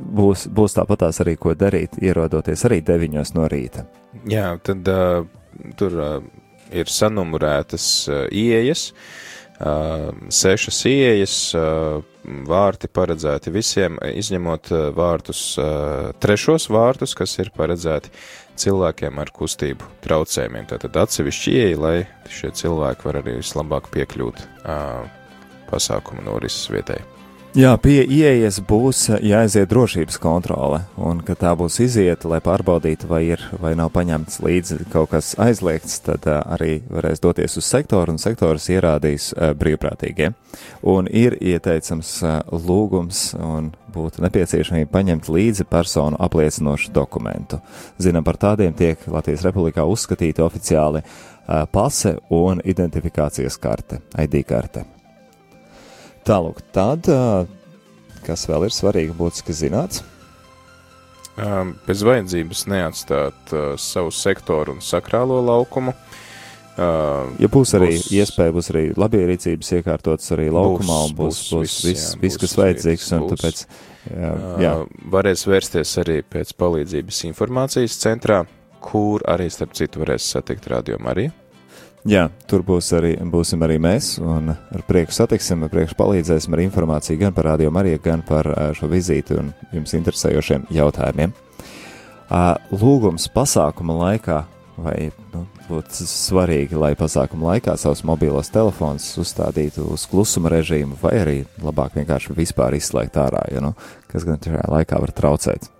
būs, 0.00 0.46
būs 0.48 0.78
tāpatās 0.78 1.20
arī 1.20 1.36
ko 1.36 1.52
darīt, 1.60 2.00
ierodoties 2.00 2.64
arī 2.64 2.80
9 2.86 3.36
no 3.36 3.44
rīta. 3.52 3.84
Jā, 4.30 4.54
tad 4.64 4.88
uh, 4.88 5.28
tur 5.76 6.00
uh, 6.00 6.16
ir 6.72 6.88
sanumurētas 6.88 7.90
uh, 8.08 8.24
ieejas, 8.32 8.94
uh, 8.94 9.33
sešas 9.54 10.80
ieejas, 10.90 11.36
vārti 12.48 12.88
paredzēti 12.90 13.52
visiem, 13.54 13.98
izņemot 14.02 14.72
vārtus, 14.96 15.42
trešos 16.18 16.68
vārtus, 16.72 17.14
kas 17.14 17.38
ir 17.38 17.52
paredzēti 17.54 18.10
cilvēkiem 18.58 19.22
ar 19.22 19.30
kustību 19.34 19.86
traucējumiem. 20.04 20.66
Tātad 20.74 20.98
atsevišķi 21.04 21.54
ieeja, 21.54 21.80
lai 21.80 21.96
šie 22.32 22.50
cilvēki 22.50 23.10
var 23.10 23.22
arī 23.22 23.38
vislabāk 23.40 23.90
piekļūt 23.94 24.46
pasākuma 25.70 26.26
norises 26.26 26.70
vietai. 26.72 27.02
Jā, 27.54 27.76
pie 27.78 28.00
ieejas 28.02 28.56
būs 28.66 29.04
jāaiziet 29.22 29.68
drošības 29.70 30.16
kontrole, 30.18 30.80
un 30.98 31.20
kad 31.22 31.38
tā 31.38 31.52
būs 31.54 31.76
izieta, 31.84 32.26
lai 32.26 32.40
pārbaudītu, 32.42 33.06
vai 33.06 33.20
ir 33.28 33.44
vai 33.62 33.76
nav 33.78 33.92
paņemts 33.94 34.40
līdzi 34.42 34.78
kaut 34.90 35.12
kas 35.12 35.28
aizliegts, 35.38 36.00
tad 36.02 36.26
uh, 36.26 36.40
arī 36.56 36.80
varēs 36.90 37.22
doties 37.22 37.54
uz 37.60 37.68
sektoru, 37.68 38.10
un 38.10 38.18
sektors 38.18 38.66
ierādīs 38.74 39.28
uh, 39.36 39.52
brīvprātīgie. 39.54 40.32
Un 40.90 41.06
ir 41.06 41.36
ieteicams 41.38 42.10
lūgums 42.50 43.22
un 43.38 43.70
būtu 43.94 44.24
nepieciešamība 44.26 44.90
paņemt 44.90 45.30
līdzi 45.30 45.68
personu 45.70 46.18
apliecinošu 46.26 46.90
dokumentu. 46.90 47.60
Zinām, 48.02 48.26
par 48.26 48.40
tādiem 48.48 48.74
tiek 48.74 49.06
Latvijas 49.06 49.46
Republikā 49.46 49.86
uzskatīti 49.86 50.42
oficiāli 50.42 51.06
pase 51.70 52.16
un 52.34 52.66
identifikācijas 52.66 53.62
karte, 53.62 54.02
ID 54.18 54.42
karte. 54.42 54.88
Tālāk, 56.24 56.60
tad, 56.72 57.08
kas 58.24 58.46
vēl 58.48 58.64
ir 58.68 58.72
svarīgi, 58.72 59.12
būtu 59.18 59.52
zināts. 59.52 60.02
Bez 61.84 62.02
vajadzības 62.06 62.60
neatstāt 62.70 63.52
uh, 63.52 63.72
savu 63.80 64.12
sektoru 64.14 64.76
un 64.76 64.84
sakrālo 64.84 65.40
laukumu. 65.42 65.90
Uh, 65.90 66.20
Ja 67.38 67.46
būs 67.50 67.70
arī 67.78 67.92
Būs- 67.92 68.06
būs, 68.08 68.14
iespēja, 68.18 68.52
būs 68.54 68.68
arī 68.72 68.80
labierīcības 68.98 69.68
iekārtotas 69.76 70.32
arī 70.34 70.48
laukumā, 70.50 70.96
un 71.06 71.12
būs, 71.14 71.38
būs 71.38 71.52
būs, 71.52 71.60
viss, 71.60 71.76
būs 71.76 71.84
viss, 71.86 72.06
jā, 72.14 72.20
viss, 72.22 72.34
būs 72.34 72.40
kas 72.42 72.56
vajadzīgs. 72.58 73.10
būs. 73.12 73.30
tāpēc, 73.34 73.60
jā, 74.10 74.32
uh, 74.32 74.56
jā, 74.62 74.72
varēs 75.14 75.44
vērsties 75.46 75.92
arī 76.02 76.16
pēc 76.26 76.50
palīdzības 76.58 77.20
informācijas 77.30 77.98
centrā, 78.02 78.40
kur 78.82 79.22
arī, 79.30 79.46
starp 79.54 79.74
citu, 79.78 80.02
varēs 80.02 80.26
satikt 80.34 80.66
radio 80.66 80.98
Mariju. 80.98 81.30
Jā, 82.08 82.28
tur 82.50 82.64
būs 82.66 82.90
arī, 82.96 83.14
būsim 83.32 83.62
arī 83.64 83.78
mēs, 83.82 84.14
un 84.22 84.52
ar 84.54 84.84
prieku 84.88 85.14
satiksim, 85.14 85.64
ar 85.64 85.72
prieku 85.72 85.96
palīdzēsim 85.98 86.56
ar 86.56 86.64
informāciju 86.64 87.20
gan 87.20 87.36
par 87.36 87.48
Radio 87.52 87.72
Mariju, 87.74 88.00
gan 88.04 88.24
par 88.26 88.48
šo 88.76 88.88
vizīti 88.92 89.36
un 89.38 89.52
jums 89.74 89.96
interesējošiem 89.96 90.68
jautājumiem. 90.74 91.34
Lūgums 92.74 93.28
pasākuma 93.32 93.96
laikā, 94.00 94.42
vai 94.80 94.96
nu, 95.34 95.44
būtu 95.68 96.06
svarīgi, 96.08 96.78
lai 96.80 96.94
pasākuma 96.98 97.52
laikā 97.52 97.76
savus 97.80 98.02
mobilos 98.06 98.50
telefonus 98.52 99.06
uzstādītu 99.20 99.86
uz 99.94 100.08
klusuma 100.10 100.52
režīmu, 100.56 100.98
vai 101.02 101.14
arī 101.20 101.36
labāk 101.62 102.00
vienkārši 102.00 102.34
vispār 102.36 102.76
izslēgt 102.80 103.20
ārā, 103.20 103.44
ja, 103.54 103.62
nu, 103.64 103.74
kas 104.10 104.26
gan 104.26 104.40
šajā 104.42 104.66
laikā 104.74 105.00
var 105.04 105.14
traucēt. 105.14 105.73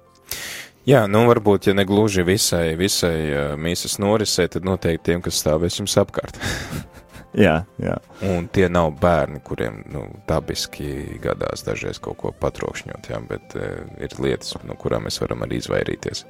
Jā, 0.84 1.06
nu 1.08 1.22
varbūt, 1.24 1.70
ja 1.70 1.72
ne 1.76 1.86
gluži 1.88 2.20
visai, 2.28 2.74
visai 2.76 3.16
uh, 3.30 3.54
mīsas 3.56 3.96
norisē, 4.02 4.44
tad 4.52 4.66
noteikti 4.68 5.10
tiem, 5.10 5.22
kas 5.24 5.38
stāvēs 5.40 5.80
jums 5.80 5.96
apkārt. 6.00 6.36
Jā, 7.34 7.64
jā. 7.82 7.96
Un 8.30 8.44
tie 8.54 8.68
nav 8.70 8.92
bērni, 9.00 9.40
kuriem 9.42 9.80
nu, 9.90 10.04
dabiski 10.28 11.16
gadās 11.18 11.64
dažreiz 11.66 11.98
kaut 11.98 12.20
ko 12.20 12.30
patrokšņot, 12.38 13.08
jā, 13.10 13.18
bet 13.26 13.56
uh, 13.58 13.80
ir 13.98 14.14
lietas, 14.22 14.52
no 14.62 14.76
kurām 14.78 15.08
mēs 15.08 15.18
varam 15.18 15.42
arī 15.42 15.58
izvairīties. 15.58 16.22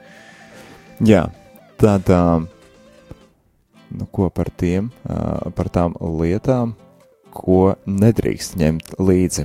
Jā, 1.04 1.26
tad, 1.82 2.08
um, 2.08 2.46
nu, 3.92 4.08
ko 4.16 4.30
par 4.32 4.48
tiem, 4.56 4.88
uh, 5.04 5.52
par 5.52 5.68
tām 5.74 5.98
lietām, 6.00 6.72
ko 7.36 7.74
nedrīkst 7.84 8.56
ņemt 8.62 8.96
līdzi, 8.96 9.44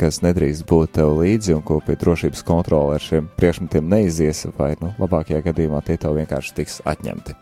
kas 0.00 0.22
nedrīkst 0.24 0.64
būt 0.68 0.94
tev 0.96 1.18
līdzi 1.20 1.54
un 1.58 1.62
ko 1.66 1.80
pie 1.84 1.96
drošības 2.00 2.42
kontrole 2.48 2.96
ar 2.96 3.04
šiem 3.04 3.28
priekšmetiem 3.36 3.88
neizies, 3.90 4.46
vai, 4.56 4.72
nu, 4.80 4.94
labākajā 5.00 5.42
gadījumā 5.50 5.82
tie 5.84 5.98
tev 6.00 6.16
vienkārši 6.16 6.56
tiks 6.56 6.80
atņemti. 6.88 7.36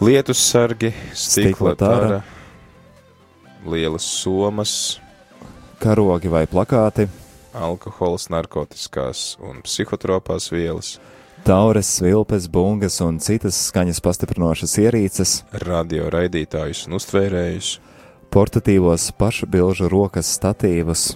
Lietus 0.00 0.40
sargi, 0.40 0.92
stikla 1.12 1.74
tara, 1.76 2.20
lielas 3.66 4.06
somas, 4.06 4.74
Karogi 5.80 6.28
vai 6.28 6.44
plakāti, 6.48 7.06
alkohols, 7.56 8.28
narkotiskās 8.32 9.34
un 9.40 9.62
psihotropās 9.64 10.50
vielas, 10.52 10.94
taures, 11.44 11.88
svilpes, 11.98 12.48
bungas 12.52 13.00
un 13.04 13.18
citas 13.20 13.58
skaņas 13.70 14.00
pastiprinošas 14.04 14.76
ierīces, 14.82 15.38
radio 15.64 16.10
raidītājus 16.12 16.86
un 16.88 16.98
uztvērējus, 17.00 17.78
portatīvos 18.30 19.10
pašabilžu 19.18 19.90
rokas 19.90 20.30
statīvus. 20.38 21.10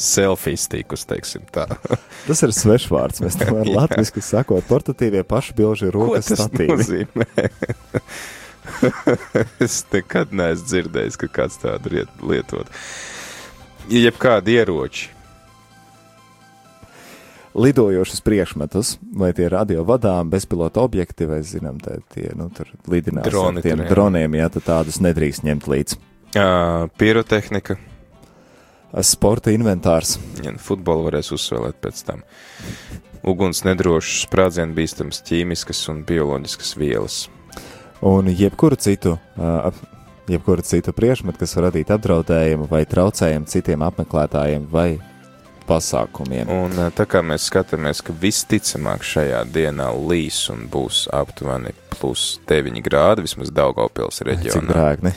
selfie 0.00 0.56
stīkus, 0.56 1.04
teiksim 1.08 1.44
tā. 1.52 1.66
Tas 2.28 2.42
ir 2.46 2.54
svešvārds. 2.56 3.22
Mēs 3.24 3.38
tam 3.40 3.60
latviešu 3.78 4.24
sakot, 4.24 4.66
portatīvie 4.68 5.22
pašabilžu 5.28 5.92
rokas 5.94 6.32
statīvi. 6.32 7.06
es 9.64 9.80
nekad 9.92 10.34
neesmu 10.36 10.72
dzirdējis, 10.72 11.20
ka 11.20 11.30
kāds 11.40 11.60
tādu 11.62 12.04
lietot. 12.22 12.70
Jebkādi 13.90 14.60
ieroči, 14.60 15.08
lidojošus 17.54 18.20
priekšmetus, 18.20 18.98
vai 19.16 19.32
tie 19.34 19.48
ir 19.48 19.54
radio 19.54 19.84
vadām, 19.86 20.30
bezpilota 20.30 20.82
objekti, 20.84 21.26
vai, 21.26 21.40
zinām, 21.46 21.80
tā, 21.82 21.98
tie, 22.14 22.30
nu, 22.38 22.48
tur 22.54 22.70
lidinās 22.90 23.26
Droni 23.26 23.60
ar 23.60 23.66
tiem 23.66 23.82
tur, 23.82 23.90
droniem, 23.90 24.38
jā, 24.38 24.48
tad 24.54 24.66
tādus 24.68 25.00
nedrīkst 25.02 25.46
ņemt 25.48 25.66
līdzi. 25.70 25.98
ā, 26.38 26.46
pirotehnika, 27.00 27.76
sporta 29.02 29.54
inventārs. 29.54 30.16
Ja 30.44 30.54
futbolu 30.62 31.08
varēs 31.08 31.32
uzsvēlēt 31.34 31.80
pēc 31.82 32.04
tam. 32.06 32.24
Uguns 33.26 33.64
nedrošs, 33.66 34.24
sprādzienu 34.24 34.76
bīstams 34.78 35.20
ķīmiskas 35.26 35.82
un 35.92 36.04
bioloģiskas 36.08 36.76
vielas. 36.80 37.24
Un 38.06 38.30
jebkuru 38.32 38.78
citu, 38.80 39.18
uh, 39.36 39.74
jebkuru 40.30 40.64
citu 40.64 40.94
priekšmetu, 40.96 41.42
kas 41.42 41.52
var 41.58 41.68
radīt 41.68 41.90
apdraudējumu 41.92 42.70
vai 42.70 42.86
traucējumu 42.88 43.50
citiem 43.50 43.84
apmeklētājiem 43.84 44.64
vai 44.72 44.94
pasākumiem. 45.70 46.50
Un 46.50 46.74
uh, 46.76 46.90
tā 46.94 47.06
kā 47.10 47.22
mēs 47.24 47.46
skatāmies, 47.50 48.02
ka 48.04 48.14
visticamāk 48.16 49.06
šajā 49.06 49.44
dienā 49.54 49.90
līs 50.10 50.42
un 50.52 50.66
būs 50.70 51.06
aptuveni 51.14 51.72
plus 51.94 52.34
9 52.50 52.82
grādi, 52.84 53.24
vismaz 53.28 53.52
Daugavpils 53.54 54.20
Cik 54.20 54.30
reģionā. 54.32 54.74
grēkni. 54.74 55.14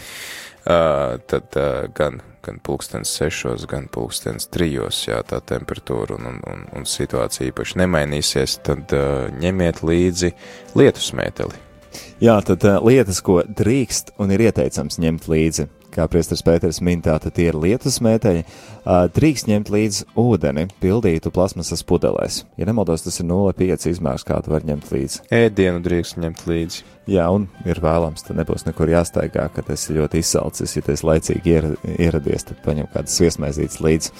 Uh, 0.63 1.17
tad 1.27 1.57
uh, 1.59 1.89
gan, 1.95 2.21
gan 2.45 2.61
pulkstens 2.63 3.11
sešos, 3.11 3.65
gan 3.67 3.89
pulkstens 3.91 4.47
trijos, 4.47 5.01
jā, 5.09 5.17
tā 5.27 5.41
temperatūra 5.43 6.15
un, 6.15 6.29
un, 6.29 6.39
un, 6.47 6.63
un 6.79 6.87
situācija 6.87 7.49
īpaši 7.51 7.81
nemainīsies, 7.81 8.61
tad 8.63 8.93
uh, 8.95 9.27
ņemiet 9.43 9.83
līdzi 9.83 10.31
lietusmēteli. 10.79 11.59
Jā, 12.23 12.37
tad 12.47 12.63
uh, 12.63 12.79
lietas, 12.79 13.19
ko 13.25 13.41
drīkst 13.43 14.15
un 14.23 14.31
ir 14.31 14.45
ieteicams 14.47 15.01
ņemt 15.03 15.27
līdzi, 15.27 15.67
kā 15.93 16.07
priesteris 16.11 16.43
Pēters 16.45 16.81
min, 16.83 17.01
tātad 17.05 17.35
tie 17.37 17.47
ir 17.51 17.57
lietus 17.59 17.99
mēteļi, 18.03 18.43
uh, 18.43 19.05
drīkst 19.13 19.49
ņemt 19.49 19.69
līdzi 19.73 20.07
ūdeni 20.19 20.65
pildītu 20.81 21.31
plasmasas 21.33 21.85
pudelēs. 21.87 22.41
Ja 22.59 22.67
nemaldos, 22.69 23.05
tas 23.05 23.19
ir 23.21 23.27
0,5 23.29 23.87
izmērs, 23.93 24.25
kādu 24.27 24.53
var 24.53 24.65
ņemt 24.67 24.89
līdzi. 24.93 25.23
Ēdienu 25.33 25.83
drīkst 25.85 26.19
ņemt 26.23 26.43
līdzi. 26.49 26.83
Jā, 27.13 27.25
un 27.35 27.49
ir 27.67 27.81
vēlams, 27.83 28.23
tad 28.23 28.37
nebūs 28.39 28.63
nekur 28.67 28.91
jāstaigā, 28.93 29.49
kad 29.53 29.71
esi 29.73 29.95
ļoti 29.97 30.21
izsalcis. 30.23 30.75
Ja 30.77 30.83
esi 30.87 31.07
laicīgi 31.07 31.55
iera- 31.55 31.95
ieradies, 31.97 32.47
tad 32.47 32.61
paņem 32.63 32.87
kādas 32.93 33.19
viesmaizītes 33.19 33.81
līdzi. 33.83 34.13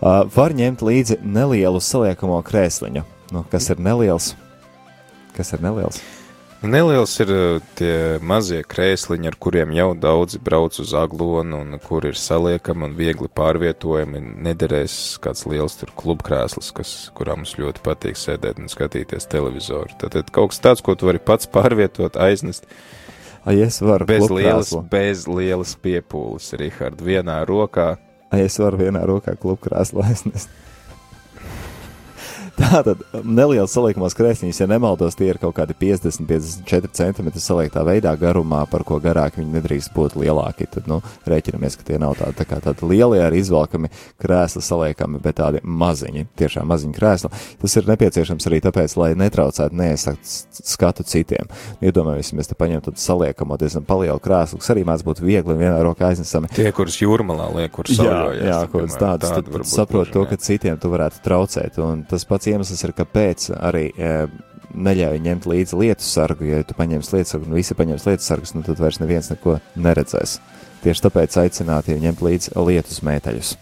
Uh, 0.00 0.22
var 0.36 0.56
ņemt 0.56 0.84
līdzi 0.86 1.20
nelielu 1.22 1.80
saliekamo 1.84 2.40
krēsliņu. 2.46 3.04
Nu, 3.30 3.44
kas 3.50 3.68
ir 3.70 3.82
neliels? 3.82 4.32
Kas 5.36 5.52
ir 5.54 5.62
neliels? 5.62 6.00
Neliels 6.60 7.14
ir 7.24 7.30
uh, 7.32 7.62
tie 7.78 8.18
mazie 8.20 8.60
krēsliņi, 8.68 9.30
ar 9.30 9.36
kuriem 9.40 9.70
jau 9.72 9.94
daudzi 9.96 10.36
brauc 10.44 10.76
uz 10.82 10.92
aglonu, 10.92 11.62
un 11.64 11.78
kur 11.80 12.04
ir 12.04 12.18
saliekami 12.20 12.84
un 12.90 12.96
viegli 12.98 13.30
pārvietojami. 13.32 14.20
Nederēs 14.44 15.16
kāds 15.24 15.46
liels 15.48 15.78
tur 15.80 15.94
klubkrēsls, 15.96 16.68
kas, 16.76 16.94
kurā 17.16 17.38
mums 17.40 17.56
ļoti 17.56 17.80
patīk 17.86 18.20
sēdēt 18.20 18.60
un 18.60 18.68
skatīties 18.68 19.30
televizoru. 19.32 19.96
Tad, 19.96 20.18
tad 20.18 20.34
kaut 20.36 20.52
kas 20.52 20.60
tāds, 20.66 20.84
ko 20.84 20.98
tu 21.00 21.08
vari 21.08 21.22
pats 21.22 21.48
pārvietot, 21.48 22.20
aiznest 22.20 22.68
Ai, 23.44 23.56
es 23.64 23.80
varu 23.80 24.04
bez 24.04 24.26
lielas, 24.28 24.68
klubkrēslu. 24.68 24.82
bez 24.92 25.24
lielas 25.24 25.72
piepūles, 25.80 26.52
Rihard, 26.60 27.00
vienā 27.00 27.40
rokā. 27.48 27.94
Ai, 28.28 28.44
es 28.44 28.58
varu 28.60 28.82
vienā 28.82 29.00
rokā 29.08 29.32
klubkrēslu 29.40 30.04
aiznest. 30.04 30.52
Tātad 32.58 33.02
neliels 33.24 33.72
saliekamās 33.74 34.16
krēsliņas, 34.18 34.60
ja 34.62 34.68
nemaldos, 34.70 35.16
tie 35.18 35.30
ir 35.30 35.38
kaut 35.42 35.54
kādi 35.58 35.76
50-54 35.78 36.90
cm 36.96 37.30
saliektā 37.36 37.84
veidā 37.86 38.14
garumā, 38.20 38.64
par 38.70 38.84
ko 38.88 38.98
garāk 39.02 39.38
viņi 39.38 39.54
nedrīkst 39.58 39.92
būt 39.94 40.16
lielāki. 40.20 40.68
Tad, 40.70 40.88
nu, 40.90 41.00
rēķinamies, 41.30 41.78
ka 41.78 41.86
tie 41.86 42.00
nav 42.02 42.16
tādi, 42.18 42.36
tā 42.40 42.46
kā 42.48 42.60
tādi 42.64 42.88
lielie 42.90 43.22
ar 43.22 43.36
izvelkami 43.36 43.92
krēsli 44.20 44.64
saliekami, 44.64 45.20
bet 45.22 45.38
tādi 45.40 45.62
maziņi, 45.64 46.26
tiešām 46.40 46.68
maziņi 46.70 46.96
krēsli. 46.96 47.32
Tas 47.62 47.78
ir 47.78 47.88
nepieciešams 47.90 48.50
arī 48.50 48.62
tāpēc, 48.66 48.96
lai 49.00 49.12
netraucētu 49.20 49.80
neaizsakt 49.80 50.34
skatu 50.60 51.06
citiem. 51.06 51.50
Iedomājamies, 51.84 52.32
ja 52.32 52.40
mēs 52.40 52.50
te 52.50 52.58
paņemtu 52.58 52.96
saliekamo 53.00 53.58
diezgan 53.60 53.86
palielu 53.88 54.20
krēslu, 54.22 54.60
kas 54.60 54.74
arī 54.74 54.84
mēdz 54.88 55.06
būt 55.06 55.22
viegli 55.24 55.54
un 55.54 55.62
vienā 55.62 55.78
rokā 55.84 56.10
aiznesami. 56.10 56.50
Tie, 56.56 56.68
kurus 56.76 56.98
jūrmalā 57.00 57.48
liek, 57.56 57.72
kur 57.74 57.88
Jā, 57.90 58.20
jā 58.36 58.58
kaut 58.70 58.86
kāds 58.86 58.98
tāds. 59.00 59.30
Tad, 59.30 59.48
tad 59.50 59.68
saprot 59.68 60.10
to, 60.14 60.24
ka 60.28 60.38
citiem 60.40 60.78
tu 60.80 60.90
varētu 60.92 61.22
traucēt. 61.24 61.78
Un 61.82 62.04
tas 62.08 62.24
pats 62.28 62.39
iemesls 62.48 62.84
ir, 62.86 62.94
kāpēc 62.96 63.50
arī 63.58 63.84
e, 63.92 64.12
neļauj 64.74 65.20
ņemt 65.26 65.48
līdzi 65.50 65.80
lietu 65.80 66.06
sargu. 66.06 66.46
Ja 66.48 66.62
tu 66.64 66.76
paņemsi 66.78 67.16
lietu 67.16 67.34
sargu 67.34 67.50
un 67.50 67.58
visi 67.58 67.76
paņems 67.76 68.06
lietu 68.08 68.26
sargus, 68.26 68.54
nu 68.56 68.64
tad 68.66 68.80
vairs 68.80 69.00
neviens 69.02 69.30
neko 69.32 69.58
neredzēs. 69.76 70.38
Tieši 70.84 71.04
tāpēc 71.08 71.36
aicināti 71.42 71.92
ir 71.92 72.04
ņemt 72.06 72.22
līdzi 72.24 72.54
lietus 72.56 73.02
mēteļus. 73.04 73.56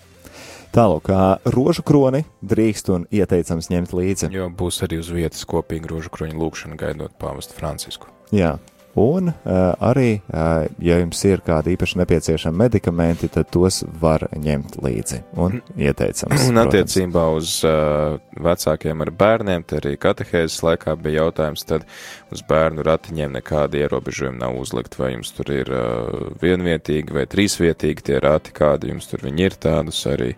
Tālāk, 0.69 1.09
rožu 1.49 1.83
kroni 1.87 2.27
drīkst 2.45 2.91
un 2.93 3.07
ieteicams 3.11 3.71
ņemt 3.73 3.95
līdzi. 3.97 4.29
Jo 4.37 4.51
būs 4.53 4.83
arī 4.85 5.01
uz 5.01 5.09
vietas 5.11 5.47
kopīga 5.49 5.95
rožu 5.95 6.13
kroņa 6.13 6.37
lūkšana 6.37 6.77
gaidot 6.79 7.15
pāvestu 7.21 7.57
Francisku. 7.57 8.13
Jā. 8.37 8.59
Un 8.99 9.31
uh, 9.31 9.57
arī, 9.85 10.19
uh, 10.33 10.67
ja 10.83 10.97
jums 10.99 11.21
ir 11.29 11.43
kādi 11.47 11.77
īpaši 11.77 12.01
nepieciešami 12.01 12.59
medikamenti, 12.65 13.29
tad 13.31 13.47
tos 13.55 13.85
var 14.01 14.25
ņemt 14.35 14.81
līdzi. 14.83 15.21
Un 15.39 15.61
ieteicams. 15.79 16.49
Un 16.51 16.59
attiecībā 16.65 17.29
uz 17.37 17.61
uh, 17.69 18.19
vecākiem 18.43 19.05
ar 19.05 19.13
bērniem, 19.23 19.63
te 19.69 19.79
arī 19.79 19.95
katehēzes 20.03 20.59
laikā 20.67 20.97
bija 20.99 21.29
jautājums, 21.29 21.63
tad 21.69 21.87
uz 22.35 22.43
bērnu 22.49 22.83
ratiņiem 22.87 23.39
nekādi 23.39 23.85
ierobežojumi 23.85 24.43
nav 24.43 24.59
uzlikt, 24.59 24.99
vai 24.99 25.13
jums 25.15 25.31
tur 25.37 25.55
ir 25.55 25.71
uh, 25.71 26.31
vienvietīgi 26.43 27.15
vai 27.15 27.29
trīsvietīgi 27.31 28.09
tie 28.11 28.23
rati, 28.25 28.55
kādi 28.57 28.91
jums 28.91 29.07
tur 29.11 29.23
viņi 29.29 29.47
ir 29.47 29.59
tādus 29.63 30.03
arī, 30.11 30.33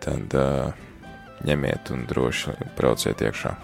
tad 0.00 0.40
uh, 0.40 0.70
ņemiet 1.44 1.92
un 1.92 2.06
droši 2.08 2.56
brauciet 2.78 3.20
iekšā. 3.28 3.58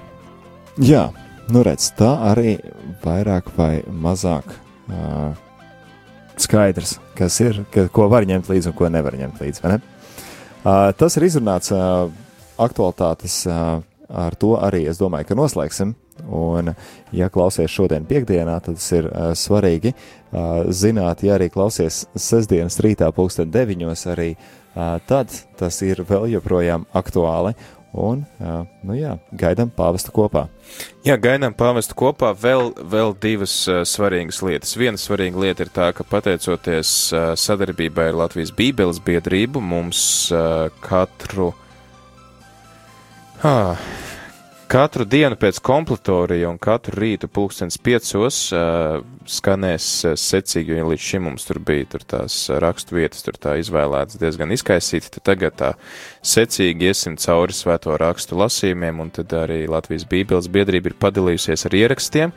Jā, 0.85 1.07
nu 1.53 1.63
redz, 1.67 1.91
tā 1.99 2.13
arī 2.31 2.57
vairāk 3.05 3.51
vai 3.57 3.83
mazāk 3.87 4.53
uh, 4.53 5.35
skaidrs, 6.41 6.97
kas 7.19 7.41
ir, 7.45 7.65
ka, 7.73 7.89
ko 7.93 8.09
var 8.13 8.27
ņemt 8.29 8.51
līdzi 8.53 8.73
un 8.73 8.79
ko 8.79 8.91
nevar 8.93 9.19
ņemt 9.19 9.43
līdzi. 9.43 9.67
ne? 9.73 9.81
Uh, 10.67 10.91
tas 10.99 11.17
ir 11.17 11.29
izrunāts 11.29 11.75
uh, 11.75 12.09
aktualitātes. 12.59 13.45
Uh, 13.51 13.85
Ar 14.07 14.37
to 14.39 14.53
arī 14.63 14.85
es 14.87 15.01
domāju, 15.01 15.27
ka 15.27 15.35
noslēgsim. 15.35 15.97
Un, 16.33 16.71
ja 17.13 17.27
klausies 17.29 17.73
šodien 17.75 18.07
piekdienā, 18.09 18.55
tad 18.65 18.79
tas 18.79 18.87
ir 18.95 19.09
uh, 19.11 19.33
svarīgi 19.37 19.93
uh, 19.93 20.63
zināt, 20.71 21.25
ja 21.27 21.35
arī 21.35 21.51
klausies 21.53 22.05
sestdienas 22.15 22.79
rītā 22.81 23.11
pulksten 23.13 23.51
deviņos, 23.53 24.07
arī 24.15 24.31
uh, 24.37 24.97
tad 25.11 25.35
tas 25.59 25.81
ir 25.85 26.05
vēl 26.07 26.31
joprojām 26.37 26.87
aktuāli. 26.97 27.57
Un, 27.97 28.27
nu 28.85 28.93
jā, 28.93 29.15
gaidām 29.41 29.71
pāvestu 29.73 30.13
kopā. 30.13 30.43
Jā, 31.07 31.15
gaidām 31.17 31.55
pāvestu 31.57 31.97
kopā 31.97 32.35
vēl, 32.37 32.75
vēl 32.93 33.15
divas 33.23 33.55
uh, 33.71 33.81
svarīgas 33.89 34.43
lietas. 34.45 34.75
Viena 34.77 35.01
svarīga 35.01 35.41
lieta 35.47 35.65
ir 35.65 35.71
tā, 35.73 35.87
ka 35.97 36.05
pateicoties 36.05 36.91
uh, 37.15 37.31
sadarbībai 37.41 38.11
ar 38.11 38.19
Latvijas 38.21 38.53
Bībeles 38.57 39.01
biedrību, 39.07 39.63
mums 39.65 40.03
uh, 40.35 40.69
katru, 40.85 41.55
ah, 43.41 43.81
katru 44.67 45.05
dienu 45.07 45.37
pēc 45.39 45.59
kompletorija 45.65 46.49
un 46.51 46.59
katru 46.63 46.99
rītu 46.99 47.29
pulkstens 47.31 47.79
piecos 47.79 48.39
uh, 48.55 48.99
skanēs 49.31 49.87
uh, 50.09 50.15
secīgi, 50.19 50.75
jo 50.75 50.89
līdz 50.91 51.05
šim 51.07 51.27
mums 51.29 51.47
tur 51.47 51.61
bija 51.63 51.87
tur 51.93 52.03
tās 52.09 52.39
uh, 52.51 52.59
rakstu 52.63 52.99
vietas, 52.99 53.23
tur 53.27 53.39
tā 53.39 53.57
izvēlētas 53.61 54.19
diezgan 54.21 54.55
izkaisīti, 54.57 55.13
tad 55.17 55.27
tagad 55.31 55.59
tā 55.61 55.71
secīgi 56.27 56.91
iesim 56.91 57.19
cauri 57.23 57.55
svēto 57.55 57.95
rakstu 58.01 58.39
lasījumiem, 58.41 59.05
un 59.05 59.13
tad 59.15 59.35
arī 59.39 59.63
Latvijas 59.71 60.07
Bībeles 60.11 60.51
biedrība 60.53 60.91
ir 60.91 60.99
padalījusies 61.05 61.69
ar 61.69 61.79
ierakstiem, 61.83 62.35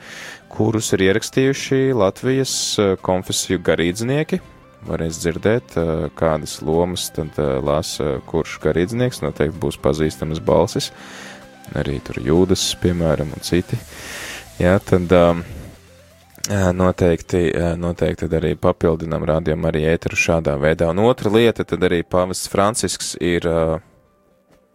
kurus 0.54 0.94
ir 0.98 1.08
ierakstījuši 1.10 1.82
Latvijas 1.98 2.54
uh, 2.78 2.94
konfesiju 3.02 3.64
garīdznieki. 3.66 4.42
Varēs 4.88 5.18
dzirdēt, 5.24 5.74
uh, 5.82 6.06
kādas 6.20 6.60
lomas 6.64 7.10
tad 7.16 7.42
uh, 7.42 7.58
lasa 7.66 8.20
kurš 8.30 8.60
garīdznieks, 8.64 9.24
noteikti 9.26 9.60
būs 9.60 9.82
pazīstamas 9.82 10.40
balsis, 10.46 10.94
arī 11.78 12.00
tur 12.06 12.22
jūdas, 12.24 12.64
piemēram, 12.82 13.34
un 13.36 13.46
citi. 13.46 13.80
Jā, 14.60 14.78
tad 14.84 15.12
um, 15.16 15.44
noteikti, 16.76 17.50
noteikti 17.80 18.26
tad 18.26 18.40
arī 18.42 18.56
papildinām 18.60 19.28
rādījumu 19.30 19.70
arī 19.70 19.86
ēteru 19.92 20.18
šādā 20.20 20.58
veidā. 20.60 20.90
Un 20.92 21.04
otra 21.06 21.32
lieta, 21.34 21.68
tad 21.68 21.84
arī 21.86 22.02
pavests 22.04 22.50
Francisks 22.52 23.14
ir 23.22 23.48
uh, 23.48 23.78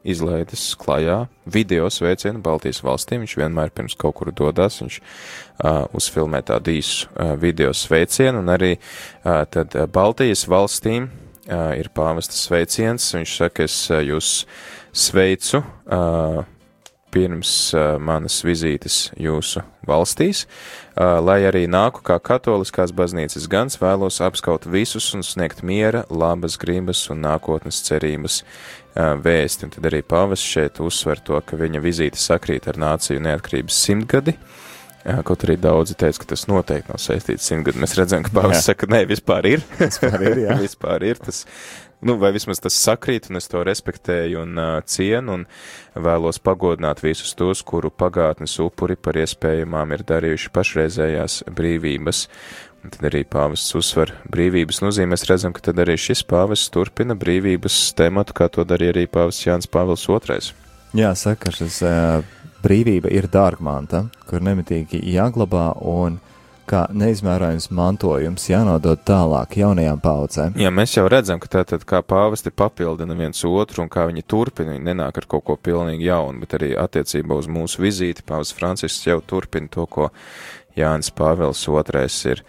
izlaidis 0.05 0.75
klajā 0.79 1.25
video 1.49 1.89
sveicienu 1.91 2.43
Baltijas 2.45 2.83
valstīm. 2.85 3.25
Viņš 3.25 3.37
vienmēr 3.41 3.73
pirms 3.75 3.97
kaut 3.99 4.19
kur 4.21 4.31
dodas, 4.37 4.79
viņš 4.83 5.01
uh, 5.01 5.85
uzfilmē 5.97 6.45
tādu 6.47 6.77
īsu 6.77 7.09
uh, 7.09 7.35
video 7.41 7.73
sveicienu, 7.75 8.45
un 8.45 8.53
arī 8.53 8.75
uh, 8.77 9.43
tad 9.51 9.75
Baltijas 9.93 10.45
valstīm 10.51 11.09
uh, 11.09 11.73
ir 11.79 11.91
pāvesta 11.97 12.37
sveiciens. 12.37 13.13
Viņš 13.17 13.37
saka, 13.41 13.69
es 13.69 13.79
uh, 13.91 14.03
jūs 14.05 14.35
sveicu. 14.95 15.65
Uh, 15.85 16.45
pirms 17.15 17.53
manas 18.03 18.41
vizītes 18.45 19.13
jūsu 19.21 19.63
valstīs, 19.87 20.45
lai 20.99 21.39
arī 21.47 21.65
nāku 21.71 22.03
kā 22.05 22.17
katoliskās 22.19 22.93
baznīcas 22.97 23.47
gans, 23.51 23.79
vēlos 23.79 24.19
apskaut 24.25 24.67
visus 24.67 25.13
un 25.15 25.23
sniegt 25.23 25.63
miera, 25.63 26.03
labas 26.11 26.59
gribas 26.61 27.05
un 27.15 27.23
nākotnes 27.25 27.83
cerības 27.87 28.43
vēsti. 28.95 29.69
Un 29.69 29.75
tad 29.77 29.89
arī 29.91 30.03
pavas 30.07 30.43
šeit 30.43 30.83
uzsver 30.83 31.23
to, 31.23 31.39
ka 31.41 31.59
viņa 31.61 31.83
vizīte 31.85 32.21
sakrīt 32.21 32.69
ar 32.71 32.81
nāciju 32.83 33.23
neatkarības 33.23 33.81
simtgadi. 33.87 34.37
Uh, 35.05 35.21
Kaut 35.27 35.45
arī 35.45 35.59
daudzi 35.61 35.97
teica, 36.01 36.23
ka 36.23 36.31
tas 36.33 36.47
noteikti 36.49 36.89
nav 36.89 37.01
saistīts 37.03 37.45
simtgadu. 37.51 37.81
Mēs 37.83 37.97
redzam, 37.99 38.25
ka 38.25 38.47
Jā. 38.49 38.61
saka, 38.71 38.89
nē, 38.89 39.03
vispār 39.11 39.51
ir. 39.51 39.65
Vispār 39.83 40.23
ir, 40.31 40.39
jā. 40.47 40.57
vispār 40.65 41.05
ir 41.11 41.21
tas 41.21 41.45
nu, 42.05 42.17
vai 42.21 42.31
vismaz 42.35 42.61
tas 42.61 42.77
sakrīt, 42.77 43.31
un 43.31 43.41
es 43.41 43.49
to 43.49 43.63
respektēju 43.65 44.43
un 44.45 44.61
uh, 44.61 44.75
cienu, 44.85 45.39
un 45.39 45.47
vēlos 46.07 46.41
pagodināt 46.45 47.01
visus 47.05 47.33
tos, 47.39 47.63
kuru 47.65 47.89
pagātnes 47.91 48.59
upuri 48.61 48.97
par 49.01 49.17
iespējamām 49.21 49.95
ir 49.97 50.05
darījuši 50.09 50.53
pašreizējās 50.55 51.41
brīvības. 51.49 52.27
Un 52.85 52.93
tad 52.93 53.07
arī 53.09 53.23
pāvests 53.25 53.73
uzsver 53.79 54.13
brīvības 54.29 54.83
nozīmē. 54.85 55.15
Mēs 55.15 55.25
redzam, 55.31 55.55
ka 55.57 55.65
tad 55.71 55.81
arī 55.81 55.97
šis 55.97 56.21
pāvests 56.29 56.69
turpina 56.73 57.17
brīvības 57.17 57.79
tematu, 57.97 58.37
kā 58.37 58.51
to 58.53 58.67
darīja 58.69 58.93
arī 58.93 59.07
pāvests 59.09 59.47
Jānis 59.47 59.71
Pāvils 59.73 60.05
II. 60.05 60.53
Jā, 60.95 61.15
saka, 61.17 61.55
šis 61.57 61.81
uh, 61.89 62.21
brīvība 62.65 63.13
ir 63.13 63.29
dārgmanta, 63.33 64.07
kur 64.29 64.45
nemitīgi 64.45 65.03
jāglabā 65.15 65.75
un 65.81 66.21
kā 66.69 66.85
neizmērojams 66.97 67.69
mantojums 67.77 68.47
jānodod 68.49 69.03
tālāk 69.05 69.59
jaunajām 69.61 70.01
paudzēm. 70.05 70.57
Jā, 70.61 70.71
mēs 70.73 70.97
jau 70.97 71.05
redzam, 71.13 71.41
ka 71.43 71.51
tātad 71.59 71.85
kā 71.89 72.01
pāvesti 72.01 72.53
papildina 72.55 73.17
viens 73.19 73.45
otru 73.45 73.85
un 73.85 73.91
kā 73.93 74.07
viņi 74.09 74.25
turpina, 74.29 74.73
viņi 74.73 74.89
nenāk 74.89 75.21
ar 75.21 75.29
kaut 75.29 75.45
ko 75.49 75.59
pilnīgi 75.61 76.09
jaunu, 76.09 76.41
bet 76.41 76.57
arī 76.59 76.73
attiecībā 76.81 77.37
uz 77.37 77.51
mūsu 77.53 77.85
vizīti 77.85 78.25
pāvis 78.27 78.55
Francisks 78.57 79.05
jau 79.07 79.21
turpina 79.21 79.69
to, 79.69 79.85
ko 79.87 80.09
Jānis 80.79 81.13
Pāvils 81.15 81.67
II 81.69 82.33
ir 82.33 82.45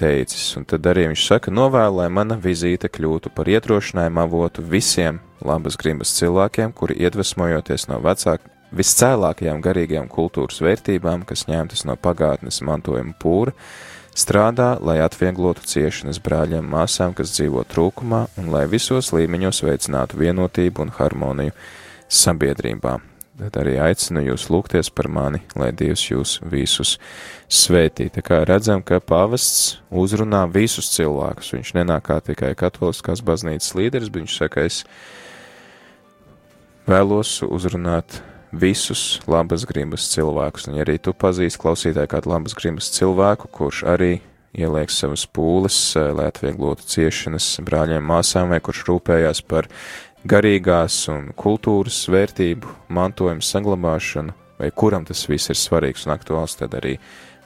teicis. 0.00 0.46
Un 0.56 0.66
tad 0.68 0.86
arī 0.88 1.06
viņš 1.10 1.26
saka, 1.28 1.52
novēl, 1.54 2.00
lai 2.00 2.08
mana 2.12 2.38
vizīte 2.40 2.90
kļūtu 2.92 3.32
par 3.36 3.50
iedrošinājumu 3.52 4.22
avotu 4.22 4.64
visiem 4.64 5.20
labas 5.44 5.76
gribas 5.76 6.14
cilvēkiem, 6.16 6.72
kuri 6.74 6.98
iedvesmojoties 7.04 7.88
no 7.90 8.00
vecāku 8.02 8.50
viscēlākajām 8.76 9.62
garīgajām 9.64 10.08
kultūras 10.12 10.62
vērtībām, 10.64 11.26
kas 11.28 11.46
ņemtas 11.50 11.84
no 11.88 11.96
pagātnes 12.00 12.62
mantojuma 12.64 13.14
pūra, 13.20 13.54
strādā, 14.16 14.74
lai 14.80 14.98
atvieglotu 15.04 15.64
ciešanas 15.68 16.20
brāļiem 16.24 16.66
māsām, 16.72 17.14
kas 17.16 17.34
dzīvo 17.36 17.64
trūkumā, 17.68 18.26
un 18.40 18.52
lai 18.54 18.66
visos 18.70 19.12
līmeņos 19.16 19.62
veicinātu 19.66 20.20
vienotību 20.20 20.86
un 20.86 20.92
harmoniju 20.98 21.56
sabiedrībā. 22.12 22.98
Tad 23.42 23.56
arī 23.62 23.78
aicinu 23.80 24.20
jūs 24.26 24.44
lūgties 24.52 24.90
par 24.92 25.08
mani, 25.08 25.40
lai 25.58 25.70
Dievs 25.74 26.04
jūs 26.10 26.34
visus 26.52 26.98
svētī. 27.48 28.10
Tā 28.12 28.20
kā 28.22 28.42
redzam, 28.46 28.84
ka 28.84 29.00
pavests 29.00 29.78
uzrunā 29.88 30.44
visus 30.52 30.92
cilvēkus. 30.92 31.54
Viņš 31.56 31.72
nenāk 31.78 32.04
kā 32.10 32.20
tikai 32.22 32.52
katoliskās 32.60 33.24
baznīcas 33.24 33.72
līderis, 33.78 34.12
bet 34.12 34.26
viņš 34.26 34.36
saka, 34.36 34.66
es 34.68 34.82
vēlos 36.86 37.38
uzrunāt 37.48 38.20
visus 38.52 39.20
labas 39.26 39.64
gribas 39.68 40.06
cilvēkus. 40.12 40.68
Un, 40.68 40.76
ja 40.76 40.84
arī 40.86 40.98
tu 41.00 41.14
pazīsti 41.16 41.60
klausītāju 41.62 42.10
kādu 42.12 42.32
labas 42.32 42.54
gribas 42.58 42.90
cilvēku, 42.94 43.48
kurš 43.52 43.82
arī 43.88 44.12
ieliek 44.52 44.92
savas 44.92 45.24
pūles, 45.26 45.78
eh, 45.96 46.12
lai 46.12 46.28
atvieglotu 46.30 46.86
ciešanas 46.86 47.58
brāļiem, 47.64 48.04
māsām, 48.04 48.52
vai 48.52 48.60
kurš 48.60 48.84
rūpējās 48.90 49.42
par 49.48 49.68
garīgās 50.28 51.08
un 51.10 51.32
kultūras 51.34 52.04
vērtību 52.12 52.68
mantojumu 52.88 53.42
saglabāšanu, 53.42 54.34
vai 54.60 54.70
kuram 54.70 55.04
tas 55.08 55.24
viss 55.26 55.50
ir 55.50 55.56
svarīgs 55.56 56.06
un 56.06 56.14
aktuāls, 56.14 56.56
tad 56.60 56.76
arī 56.78 56.98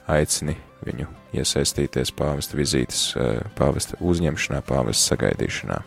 aicini 0.07 0.57
viņu 0.85 1.07
iesaistīties 1.33 2.11
pāvesta 2.11 2.59
vizītes, 2.59 3.15
eh, 3.15 3.41
pāvesta 3.55 3.97
uzņemšanā, 4.01 4.61
pāvesta 4.61 5.15
sagaidīšanā. 5.15 5.81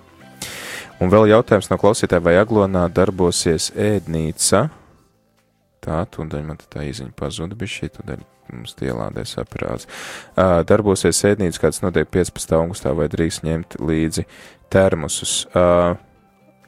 Un 1.00 1.09
vēl 1.09 1.30
jautājums 1.30 1.70
no 1.70 1.76
klausītāja, 1.80 2.22
vai 2.22 2.35
Aglonā 2.37 2.88
darbosies 2.92 3.70
ēdnīca, 3.72 4.68
Tā, 5.80 6.02
tūdaļ 6.12 6.44
man 6.44 6.60
tā 6.60 6.84
īziņa 6.90 7.14
pazuda, 7.16 7.56
bet 7.56 7.72
šī 7.72 7.88
tūdaļ 7.94 8.24
mums 8.52 8.74
ielādēs 8.82 9.36
aparāts. 9.40 9.88
Uh, 10.34 10.60
darbosies 10.68 11.22
ēdnīca, 11.28 11.62
kāds 11.64 11.80
notiek 11.84 12.10
15. 12.12 12.54
augustā, 12.58 12.92
vai 12.96 13.08
drīkst 13.12 13.46
ņemt 13.46 13.78
līdzi 13.80 14.26
termosus. 14.72 15.44
Uh, 15.54 15.94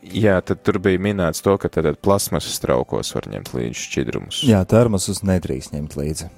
jā, 0.02 0.38
tad 0.46 0.62
tur 0.66 0.80
bija 0.82 1.02
minēts 1.02 1.44
to, 1.44 1.56
ka 1.60 1.70
tad 1.72 1.90
plasmasas 2.04 2.62
traukos 2.62 3.12
var 3.16 3.28
ņemt 3.34 3.52
līdzi 3.56 3.82
šķidrumus. 3.86 4.44
Jā, 4.48 4.62
termosus 4.68 5.24
nedrīkst 5.26 5.76
ņemt 5.76 5.98
līdzi. 5.98 6.30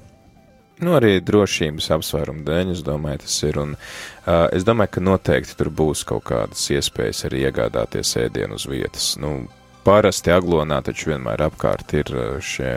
Nu, 0.83 0.97
arī 0.99 1.21
drošības 1.23 1.87
apsvērumu 1.95 2.43
dēļ, 2.49 2.73
es 2.75 2.81
domāju, 2.83 3.23
tas 3.23 3.37
ir. 3.47 3.61
Un, 3.63 3.77
uh, 3.79 4.47
es 4.51 4.67
domāju, 4.67 4.97
ka 4.97 5.05
noteikti 5.07 5.55
tur 5.61 5.71
būs 5.71 6.03
kaut 6.09 6.27
kādas 6.33 6.65
iespējas 6.75 7.29
arī 7.29 7.45
iegādāties 7.47 8.17
ēdienu 8.25 8.59
uz 8.59 8.67
vietas. 8.67 9.13
Nu, 9.23 9.45
parasti 9.85 10.33
aglonā 10.35 10.81
taču 10.85 11.13
vienmēr 11.13 11.45
apkārt 11.47 11.95
ir 11.97 12.11
uh, 12.15 12.37
šie, 12.43 12.73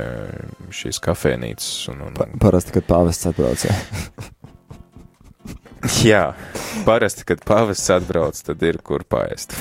šīs 0.74 1.02
kafēnīcas. 1.04 1.70
Un, 1.94 2.04
un, 2.10 2.18
Pa, 2.20 2.28
parasti, 2.48 2.76
kad 2.78 2.88
pāvests 2.90 3.30
atbrauc. 3.32 3.66
jā, 6.10 6.24
parasti, 6.88 7.28
kad 7.28 7.44
pāvests 7.48 7.94
atbrauc, 7.98 8.40
tad 8.50 8.64
ir 8.68 8.82
kur 8.86 9.08
paēst. 9.08 9.56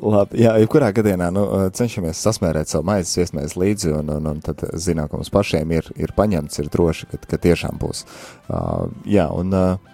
Labi, 0.00 0.40
jā, 0.40 0.54
jebkurā 0.62 0.88
gadījumā 0.96 1.28
nu, 1.34 1.44
uh, 1.44 1.66
cenšamies 1.76 2.22
sasmērēt 2.24 2.70
savu 2.72 2.86
maizes 2.88 3.18
viesmēs 3.18 3.56
līdzi, 3.60 3.92
un, 3.98 4.14
un, 4.14 4.28
un 4.32 4.40
tad 4.44 4.62
zinām, 4.80 5.10
ka 5.10 5.20
mums 5.20 5.32
pašiem 5.34 5.74
ir, 5.76 5.90
ir 6.00 6.14
paņemts, 6.16 6.62
ir 6.62 6.70
droši, 6.72 7.10
ka, 7.10 7.20
ka 7.34 7.40
tiešām 7.48 7.80
būs. 7.80 8.06
Uh, 8.48 8.88
jā, 9.04 9.28
un 9.36 9.52
uh, 9.52 9.89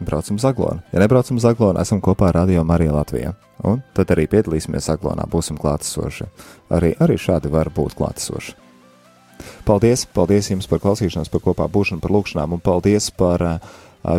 braucam 0.00 0.36
uz 0.36 0.44
Aglonu. 0.44 0.80
Ja 0.92 1.00
nebraucam 1.00 1.36
uz 1.36 1.44
Aglonu, 1.44 1.80
esam 1.80 2.00
kopā 2.00 2.28
ar 2.30 2.34
Radio 2.42 2.64
Mariju 2.64 2.92
Latvijā. 2.96 3.34
Un 3.64 3.80
tad 3.96 4.10
arī 4.12 4.26
piedalīsimies 4.30 4.90
Aglonā, 4.92 5.24
būsim 5.30 5.56
klātesoši. 5.60 6.24
Arī, 6.76 6.90
arī 7.00 7.16
šādi 7.20 7.48
var 7.52 7.70
būt 7.72 7.92
klātesoši. 7.96 8.52
Paldies, 9.66 10.06
paldies 10.16 10.50
jums 10.50 10.66
par 10.70 10.78
klausīšanos, 10.84 11.30
par 11.32 11.40
kopā 11.44 11.64
būšanu, 11.72 12.00
par 12.04 12.12
lūkšanām 12.14 12.48
un 12.56 12.60
paldies 12.64 13.04
par 13.16 13.38
uh, 13.44 13.56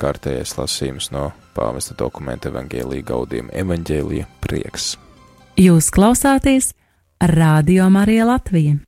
kārtējais 0.00 0.56
lasījums 0.56 1.10
no 1.12 1.28
pāvesta 1.56 1.96
dokumenta 1.98 2.50
evangēlija 2.52 3.06
gaudījuma 3.12 3.54
evaņģēlija 3.62 4.28
prieks. 4.44 4.94
Jūs 5.60 5.90
klausāties 5.92 6.72
Radio 7.20 7.90
Marija 7.92 8.28
Latvija. 8.28 8.78